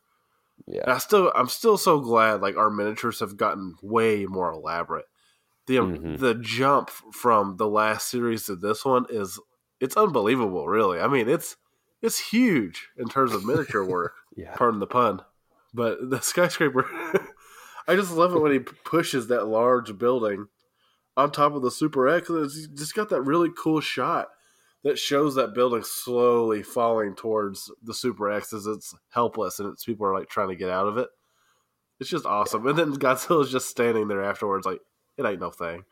[0.68, 4.52] And Yeah, I still, I'm still so glad like our miniatures have gotten way more
[4.52, 5.06] elaborate.
[5.68, 6.20] The Mhm.
[6.20, 9.40] the jump from the last series to this one is
[9.80, 10.68] it's unbelievable.
[10.68, 11.58] Really, I mean it's
[12.02, 14.14] it's huge in terms of miniature work.
[14.36, 15.22] yeah, Pardon the pun,
[15.74, 16.86] but the skyscraper.
[17.88, 20.48] I just love it when he pushes that large building
[21.16, 22.30] on top of the Super X.
[22.30, 24.30] and It's just got that really cool shot
[24.84, 29.84] that shows that building slowly falling towards the Super X as it's helpless and its
[29.84, 31.10] people are like trying to get out of it.
[32.00, 32.66] It's just awesome.
[32.68, 34.80] And then Godzilla's just standing there afterwards, like
[35.18, 35.84] it ain't no thing.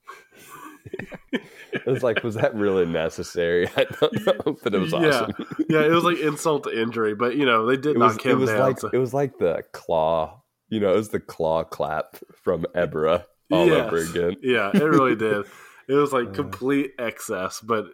[1.73, 3.67] It was like, was that really necessary?
[3.77, 4.99] I don't know, but it was Yeah.
[4.99, 5.34] awesome.
[5.69, 8.25] Yeah, it was like insult to injury, but you know they did It was, knock
[8.25, 8.59] it him was down.
[8.59, 12.65] like so- it was like the claw, you know, it was the claw clap from
[12.75, 13.88] Ebirah all Yes.
[13.88, 14.36] over again.
[14.41, 15.45] Yeah, it really did.
[15.89, 16.31] It was like Uh.
[16.31, 17.88] complete excess, but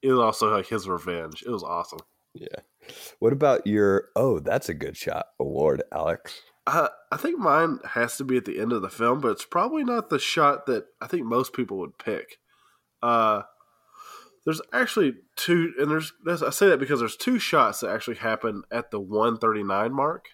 [0.00, 1.42] it was also like his revenge.
[1.46, 1.98] It was awesome.
[2.32, 2.46] Yeah.
[3.18, 4.08] What about your?
[4.16, 6.40] Oh, that's a good shot award, Alex.
[6.66, 9.44] I, I think mine has to be at the end of the film, but it's
[9.44, 12.38] probably not the shot that I think most people would pick.
[13.02, 13.42] Uh,
[14.44, 16.12] there's actually two, and there's
[16.42, 20.28] I say that because there's two shots that actually happen at the 139 mark.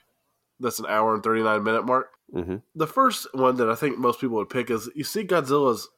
[0.59, 2.11] That's an hour and 39 minute mark.
[2.35, 2.57] Mm-hmm.
[2.74, 5.89] The first one that I think most people would pick is you see Godzilla's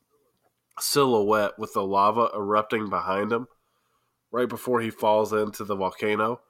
[0.78, 3.49] silhouette with the lava erupting behind him
[4.30, 6.41] right before he falls into the volcano.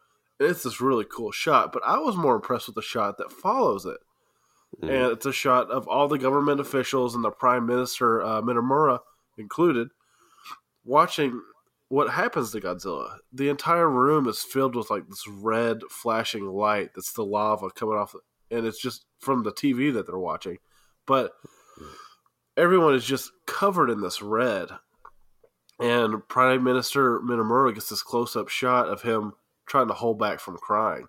[0.43, 3.87] It's this really cool shot, but I was more impressed with the shot that follows
[3.87, 3.99] it.
[4.83, 4.89] Mm.
[4.89, 9.01] And it's a shot of all the government officials and the Prime Minister, uh, Mitamura
[9.39, 9.89] included,
[10.85, 11.41] watching
[11.89, 13.19] what happens to Godzilla.
[13.33, 17.97] The entire room is filled with like this red flashing light that's the lava coming
[17.97, 18.15] off,
[18.51, 20.59] and it's just from the TV that they're watching.
[21.07, 21.33] But
[22.57, 24.71] everyone is just covered in this red.
[25.79, 29.33] And Prime Minister Mitamura gets this close up shot of him
[29.67, 31.07] trying to hold back from crying.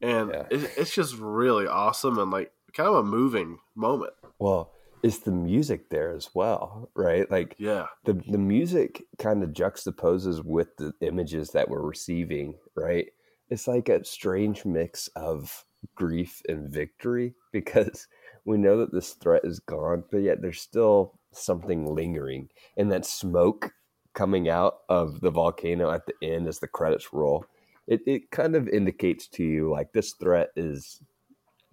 [0.00, 0.46] And Yeah.
[0.50, 4.12] it, it's just really awesome and like kind of a moving moment.
[4.38, 7.28] Well, it's the music there as well, right?
[7.30, 7.86] Like Yeah.
[8.04, 13.08] the the music kind of juxtaposes with the images that we're receiving, right?
[13.48, 15.64] It's like a strange mix of
[15.94, 18.06] grief and victory because
[18.44, 22.48] we know that this threat is gone, but yet there's still something lingering.
[22.76, 23.72] And that smoke
[24.14, 27.44] coming out of the volcano at the end as the credits roll,
[27.92, 31.02] it, it kind of indicates to you like this threat is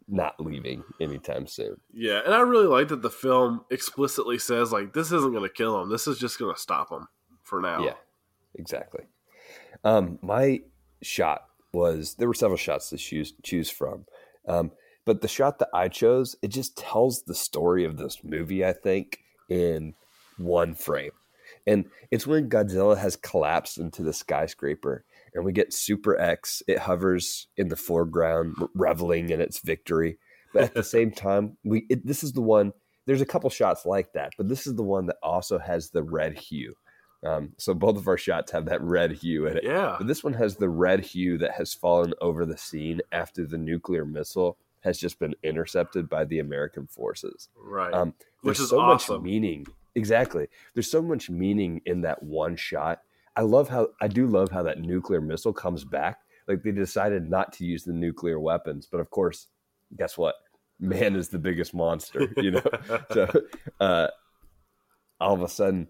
[0.08, 1.78] not leaving anytime soon.
[1.94, 2.22] Yeah.
[2.26, 5.82] And I really like that the film explicitly says, like, this isn't going to kill
[5.82, 5.90] him.
[5.90, 7.08] This is just going to stop him
[7.44, 7.84] for now.
[7.84, 7.94] Yeah,
[8.56, 9.06] exactly.
[9.84, 10.62] Um, my
[11.02, 14.06] shot was there were several shots to choose choose from,
[14.48, 14.72] um,
[15.06, 18.66] but the shot that I chose it just tells the story of this movie.
[18.66, 19.94] I think in
[20.38, 21.12] one frame,
[21.66, 26.62] and it's when Godzilla has collapsed into the skyscraper, and we get Super X.
[26.68, 30.18] It hovers in the foreground, reveling in its victory,
[30.54, 32.74] but at the same time, we it, this is the one.
[33.06, 36.04] There's a couple shots like that, but this is the one that also has the
[36.04, 36.76] red hue.
[37.26, 39.64] Um, so both of our shots have that red hue in it.
[39.64, 39.96] Yeah.
[39.98, 43.58] But this one has the red hue that has fallen over the scene after the
[43.58, 47.50] nuclear missile has just been intercepted by the American forces.
[47.58, 47.94] Right.
[47.94, 49.18] Um, Which is so awesome.
[49.18, 49.68] much meaning.
[49.96, 50.48] Exactly.
[50.74, 53.02] There's so much meaning in that one shot.
[53.40, 56.20] I love how I do love how that nuclear missile comes back.
[56.50, 59.48] Like they decided not to use the nuclear weapons, but of course,
[59.98, 60.36] guess what?
[60.78, 62.64] Man is the biggest monster, you know.
[63.14, 63.30] so
[63.80, 64.08] uh,
[65.22, 65.88] all of a sudden,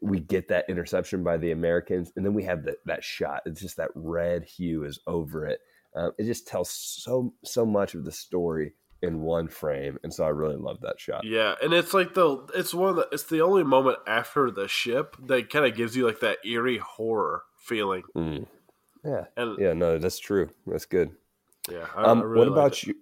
[0.00, 3.42] we get that interception by the Americans, and then we have that that shot.
[3.44, 5.60] It's just that red hue is over it.
[5.94, 8.72] Um, it just tells so so much of the story
[9.02, 11.24] in one frame, and so I really love that shot.
[11.24, 14.68] Yeah, and it's like the it's one of the it's the only moment after the
[14.68, 18.02] ship that kind of gives you like that eerie horror feeling.
[18.16, 18.46] Mm.
[19.04, 20.50] Yeah, And yeah, no, that's true.
[20.66, 21.10] That's good.
[21.70, 22.86] yeah, I, Um, I really what about it.
[22.88, 22.94] you?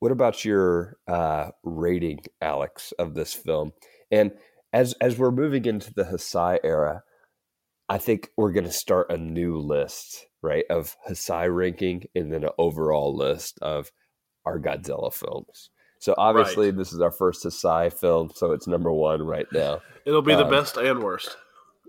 [0.00, 3.72] What about your uh, rating, Alex, of this film?
[4.10, 4.32] And
[4.72, 7.02] as as we're moving into the Heisei era,
[7.88, 12.42] I think we're going to start a new list, right, of Heisei ranking, and then
[12.44, 13.92] an overall list of
[14.46, 15.70] our Godzilla films.
[15.98, 19.80] So obviously, this is our first Heisei film, so it's number one right now.
[20.04, 21.36] It'll be the um, best and worst.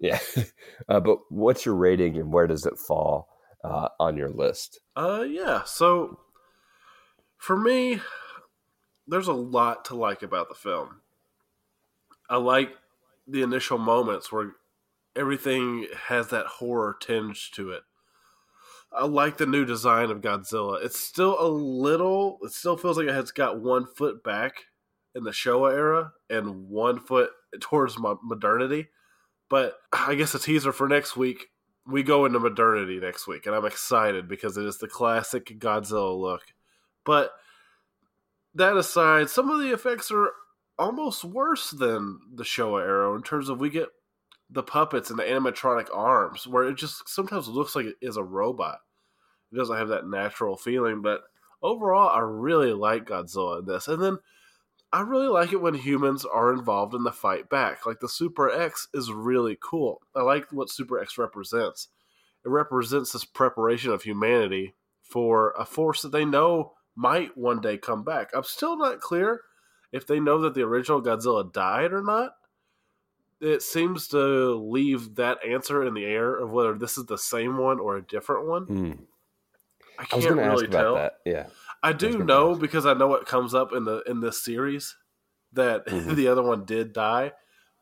[0.02, 0.20] Yeah,
[0.90, 3.30] uh, but what's your rating, and where does it fall
[3.64, 4.80] uh, on your list?
[4.96, 5.64] Uh, yeah.
[5.66, 6.20] So
[7.38, 8.02] for me,
[9.08, 11.02] there's a lot to like about the film.
[12.30, 12.72] I like
[13.28, 14.54] the initial moments where
[15.16, 17.84] everything has that horror tinge to it.
[18.92, 20.84] I like the new design of Godzilla.
[20.84, 22.40] It's still a little.
[22.44, 24.66] It still feels like it has got one foot back
[25.14, 28.88] in the Showa era and one foot towards modernity.
[29.50, 31.48] But I guess a teaser for next week.
[31.90, 36.20] We go into modernity next week, and I'm excited because it is the classic Godzilla
[36.20, 36.42] look.
[37.06, 37.32] But
[38.56, 40.32] that aside, some of the effects are
[40.78, 43.88] almost worse than the Showa era in terms of we get
[44.50, 48.24] the puppets and the animatronic arms, where it just sometimes looks like it is a
[48.24, 48.80] robot.
[49.52, 51.22] It doesn't have that natural feeling, but
[51.62, 53.88] overall, I really like Godzilla in this.
[53.88, 54.18] And then
[54.92, 57.86] I really like it when humans are involved in the fight back.
[57.86, 60.02] Like the Super X is really cool.
[60.16, 61.90] I like what Super X represents.
[62.46, 67.78] It represents this preparation of humanity for a force that they know might one day
[67.78, 68.30] come back.
[68.34, 69.42] I'm still not clear
[69.92, 72.32] if they know that the original Godzilla died or not.
[73.40, 77.58] It seems to leave that answer in the air of whether this is the same
[77.58, 78.66] one or a different one.
[78.66, 78.98] Mm.
[80.00, 80.96] I I can't to really ask about tell.
[80.96, 81.14] that.
[81.26, 81.48] Yeah.
[81.84, 82.62] I do gonna know ask.
[82.62, 84.96] because I know what comes up in the in this series
[85.54, 86.16] that Mhm.
[86.16, 87.34] the other one did die,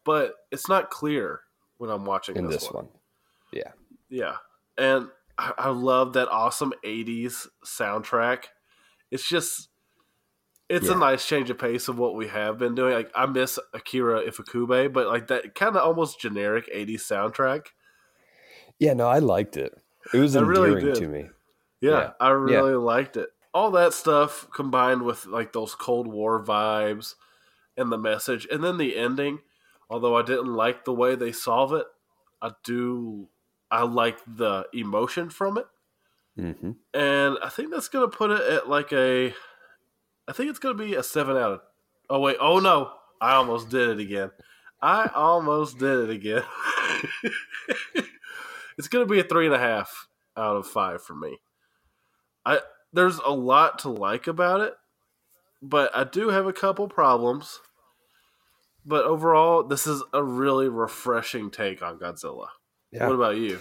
[0.04, 1.42] but it's not clear
[1.78, 2.86] when I'm watching In this, this one.
[2.86, 2.94] one.
[3.54, 3.72] Yeah.
[4.10, 4.36] Yeah,
[4.78, 8.46] and I, I love that awesome '80s soundtrack.
[9.12, 9.70] It's just
[10.70, 12.94] it's a nice change of pace of what we have been doing.
[12.94, 17.68] Like I miss Akira Ifukube, but like that kind of almost generic '80s soundtrack.
[18.80, 19.74] Yeah, no, I liked it.
[20.14, 20.96] It was I really endearing did.
[20.96, 21.30] to me.
[21.82, 22.12] Yeah, Yeah.
[22.20, 23.30] I really liked it.
[23.54, 27.16] All that stuff combined with like those Cold War vibes
[27.78, 29.40] and the message, and then the ending.
[29.90, 31.86] Although I didn't like the way they solve it,
[32.42, 33.30] I do.
[33.72, 35.68] I like the emotion from it,
[36.36, 39.34] hmm and I think that's gonna put it at like a.
[40.28, 41.62] I think it's gonna be a seven out of.
[42.10, 42.38] Oh wait!
[42.40, 42.92] Oh no!
[43.22, 44.32] I almost did it again.
[44.82, 46.44] I almost did it again.
[48.78, 50.08] it's gonna be a three and a half
[50.38, 51.38] out of five for me.
[52.46, 52.60] I
[52.94, 54.74] there's a lot to like about it,
[55.62, 57.60] but I do have a couple problems.
[58.86, 62.48] But overall, this is a really refreshing take on Godzilla.
[62.92, 63.08] Yeah.
[63.08, 63.60] What about you?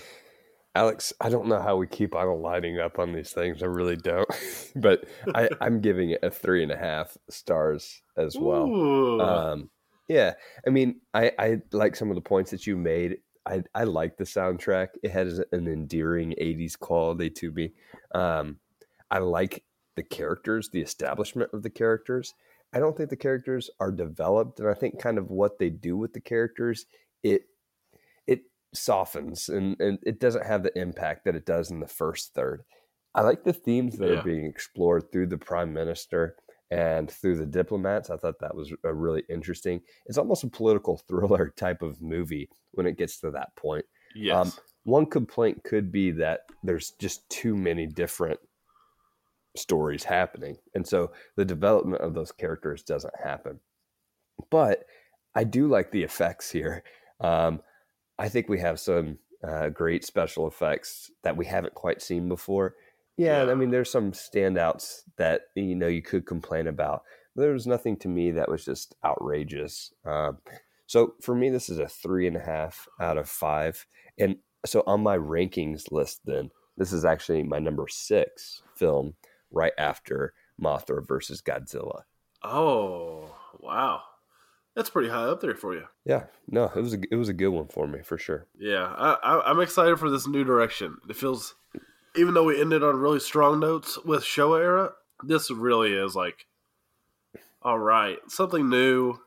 [0.77, 3.63] Alex, I don't know how we keep on lining up on these things.
[3.63, 4.29] I really don't.
[4.77, 5.05] but
[5.35, 9.21] I, I'm giving it a three and a half stars as well.
[9.21, 9.71] Um,
[10.09, 10.35] yeah,
[10.67, 13.19] I mean, I, I like some of the points that you made.
[13.47, 14.89] I, I like the soundtrack.
[15.03, 17.73] It has an endearing 80s quality to me.
[18.15, 18.59] Um,
[19.11, 19.65] I like
[19.97, 22.35] the characters, the establishment of the characters.
[22.73, 25.97] I don't think the characters are developed, and I think kind of what they do
[25.97, 26.87] with the characters,
[27.23, 27.43] it
[28.75, 32.63] softens and, and it doesn't have the impact that it does in the first third.
[33.15, 34.19] I like the themes that Yeah.
[34.19, 36.37] are being explored through the prime minister
[36.71, 38.11] and through the diplomats.
[38.11, 39.81] I thought that was a really interesting.
[40.07, 43.85] It's almost a political thriller type of movie when it gets to that point.
[44.17, 44.35] yes.
[44.37, 44.53] um,
[44.83, 48.41] One complaint could be that there's just too many different
[49.57, 50.57] stories happening.
[50.75, 53.61] And so the development of those characters doesn't happen.
[54.51, 54.85] But
[55.37, 56.83] I do like the effects here.
[57.21, 57.61] Um,
[58.19, 62.75] I think we have some uh, great special effects that we haven't quite seen before.
[63.17, 63.53] Yeah, Yeah.
[63.53, 67.03] I mean, there's some standouts that you know you could complain about.
[67.37, 69.93] There was nothing to me that was just outrageous.
[70.05, 70.39] Um,
[70.87, 73.87] so for me, this is a three and a half out of five.
[74.19, 79.15] And so on my rankings list, then this is actually my number six film,
[79.51, 82.03] right after Mothra versus Godzilla.
[82.43, 84.03] oh wow,
[84.75, 85.85] that's pretty high up there for you.
[86.05, 88.47] Yeah, no, it was a it was a good one for me for sure.
[88.59, 90.97] Yeah, I, I, I'm excited for this new direction.
[91.09, 91.55] It feels,
[92.17, 96.47] even though we ended on really strong notes with Showa era, this really is like,
[97.63, 99.19] all right, something new,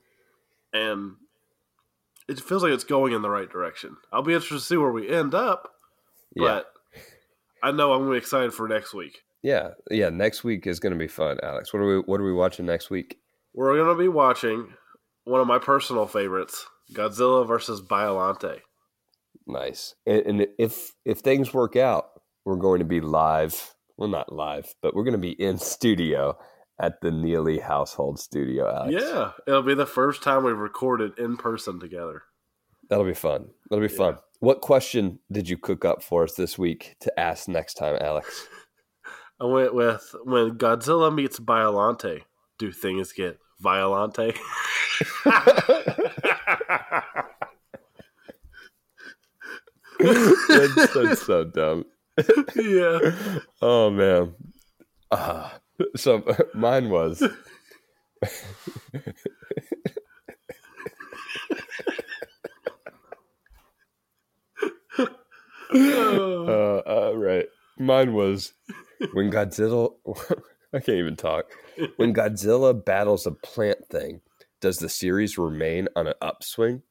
[0.73, 1.15] and
[2.27, 3.97] it feels like it's going in the right direction.
[4.11, 5.71] I'll be interested to see where we end up,
[6.35, 6.73] Yeah, but
[7.63, 9.21] I know I'm gonna be excited for next week.
[9.41, 10.09] yeah, yeah.
[10.09, 11.71] Next week is going to be fun, Alex.
[11.73, 13.17] What are we What are we watching next week?
[13.53, 14.73] We're gonna be watching
[15.27, 18.59] one of my personal favorites, Godzilla versus Biolante.
[19.45, 19.95] Nice.
[20.05, 22.05] And, and if if things work out,
[22.45, 23.73] we're going to be live.
[23.97, 26.37] Well, not live, but we're going to be in studio
[26.79, 28.69] at the Neely Household Studio.
[28.71, 28.93] Alex.
[29.03, 32.23] Yeah, it'll be the first time we've recorded in person together.
[32.89, 33.49] that'll be fun.
[33.69, 33.97] That'll be Yeah.
[33.97, 34.17] fun.
[34.39, 38.47] What question did you cook up for us this week to ask next time, Alex?
[39.41, 42.21] I went with when Godzilla meets Biolante,
[42.59, 44.35] do things get Violante?
[49.99, 51.85] that's, that's so dumb.
[52.55, 52.99] yeah.
[53.61, 54.33] Oh man.
[55.11, 55.49] Uh,
[55.95, 56.23] so
[56.53, 57.21] mine was.
[65.73, 67.45] uh, uh, right.
[67.77, 68.53] Mine was
[69.13, 69.91] when Godzilla.
[70.73, 71.45] I can't even talk.
[71.95, 74.21] When Godzilla battles a plant thing,
[74.61, 76.81] does the series remain on an upswing?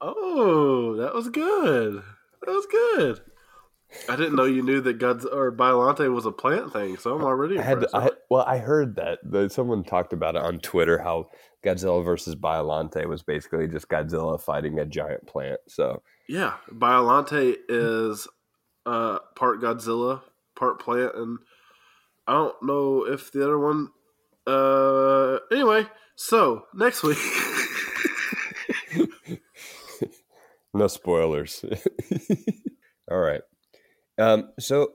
[0.00, 2.02] Oh, that was good.
[2.42, 3.20] That was good.
[4.08, 7.24] I didn't know you knew that God's or Biolante was a plant thing, so I'm
[7.24, 7.94] already I had impressed.
[7.94, 11.30] I, well, I heard that, that someone talked about it on Twitter how
[11.64, 15.60] Godzilla versus Biolante was basically just Godzilla fighting a giant plant.
[15.68, 18.28] So yeah, Biolante is
[18.84, 20.20] uh, part Godzilla,
[20.54, 21.38] part plant, and
[22.26, 23.88] I don't know if the other one.
[24.46, 25.86] Uh, anyway,
[26.18, 27.16] so next week.
[30.74, 31.64] no spoilers.
[33.10, 33.42] All right.
[34.18, 34.92] Um, so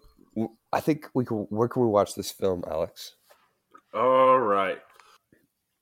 [0.73, 1.47] I think we can.
[1.49, 3.15] Where can we watch this film, Alex?
[3.93, 4.79] All right.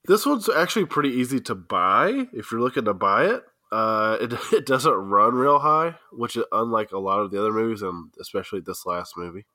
[0.06, 3.44] This one's actually pretty easy to buy if you're looking to buy it.
[3.72, 7.52] Uh, it, it doesn't run real high, which is unlike a lot of the other
[7.52, 9.48] movies, and especially this last movie.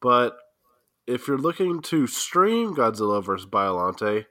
[0.00, 0.36] But
[1.06, 3.46] if you're looking to stream Godzilla vs.
[3.46, 4.26] Biolante,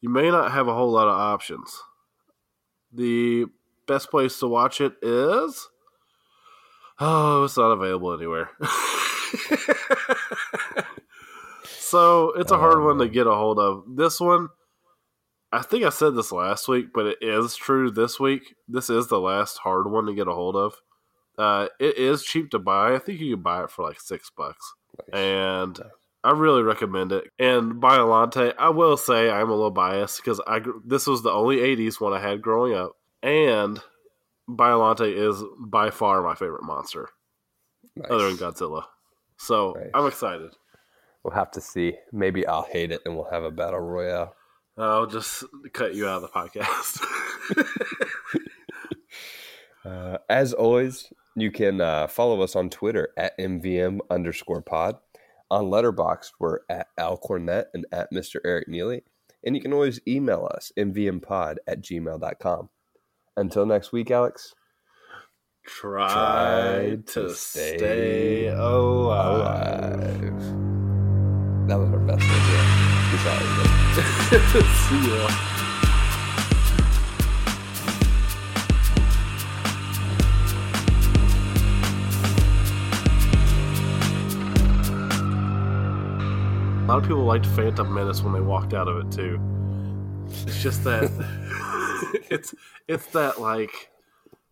[0.00, 1.82] you may not have a whole lot of options.
[2.92, 3.46] The
[3.86, 5.68] best place to watch it is.
[6.98, 8.50] Oh, it's not available anywhere.
[11.64, 13.84] so it's a hard one to get a hold of.
[13.96, 14.48] This one,
[15.52, 18.54] I think I said this last week, but it is true this week.
[18.68, 20.74] This is the last hard one to get a hold of.
[21.38, 22.94] Uh, it is cheap to buy.
[22.94, 24.74] I think you can buy it for like six bucks,
[25.12, 25.78] and
[26.24, 27.24] I really recommend it.
[27.38, 31.58] And Biolante, I will say I'm a little biased because I this was the only
[31.58, 33.80] '80s one I had growing up, and
[34.48, 37.08] Biolante is by far my favorite monster,
[37.94, 38.10] Nice.
[38.10, 38.84] other than Godzilla.
[39.36, 39.90] So Nice.
[39.94, 40.50] I'm excited.
[41.22, 41.94] We'll have to see.
[42.12, 44.34] Maybe I'll hate it, and we'll have a battle royale.
[44.78, 45.42] I'll just
[45.72, 47.04] cut you out of the podcast.
[49.84, 54.96] Uh, as always, you can uh, follow us on Twitter at MVM underscore pod.
[55.50, 58.40] On Letterboxd, we're at Al Cornett and at Mr.
[58.44, 59.02] Eric Neely.
[59.44, 62.68] And you can always email us, mvmpod at gmail.com.
[63.36, 64.54] Until next week, Alex.
[65.66, 69.94] Try, Try to, to stay, stay alive.
[69.94, 71.68] Alive.
[71.68, 72.62] That was our best idea.
[73.10, 74.66] Peace out, everybody.
[74.74, 75.52] See ya.
[86.86, 89.40] A lot of people liked Phantom Menace when they walked out of it too.
[90.46, 91.10] It's just that
[92.30, 92.54] it's
[92.86, 93.90] it's that like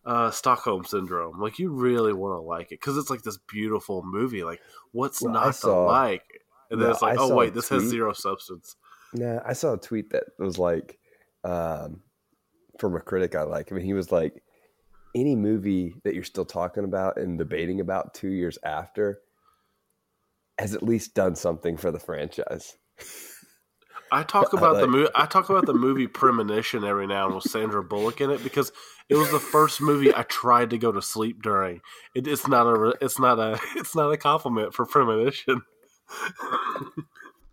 [0.05, 1.41] uh, Stockholm syndrome.
[1.41, 4.43] Like you really want to like it because it's like this beautiful movie.
[4.43, 4.61] Like
[4.91, 6.25] what's Well, not saw- to like?
[6.73, 8.75] And then No, it's like, I oh wait, this has zero substance.
[9.13, 10.99] Nah, I saw a tweet that was like,
[11.45, 12.01] um,
[12.81, 13.71] from a critic I like.
[13.71, 14.43] I mean, he was like,
[15.15, 19.21] any movie that you're still talking about and debating about two years after
[20.59, 22.77] has at least done something for the franchise.
[24.13, 25.11] I talk I about the movie.
[25.15, 28.73] I talk about the movie Premonition every now and with Sandra Bullock in it because
[29.09, 31.81] it was the first movie I tried to go to sleep during.
[32.15, 32.95] It, it's not a.
[33.01, 33.61] It's not a.
[33.77, 35.63] It's not a compliment for Premonition.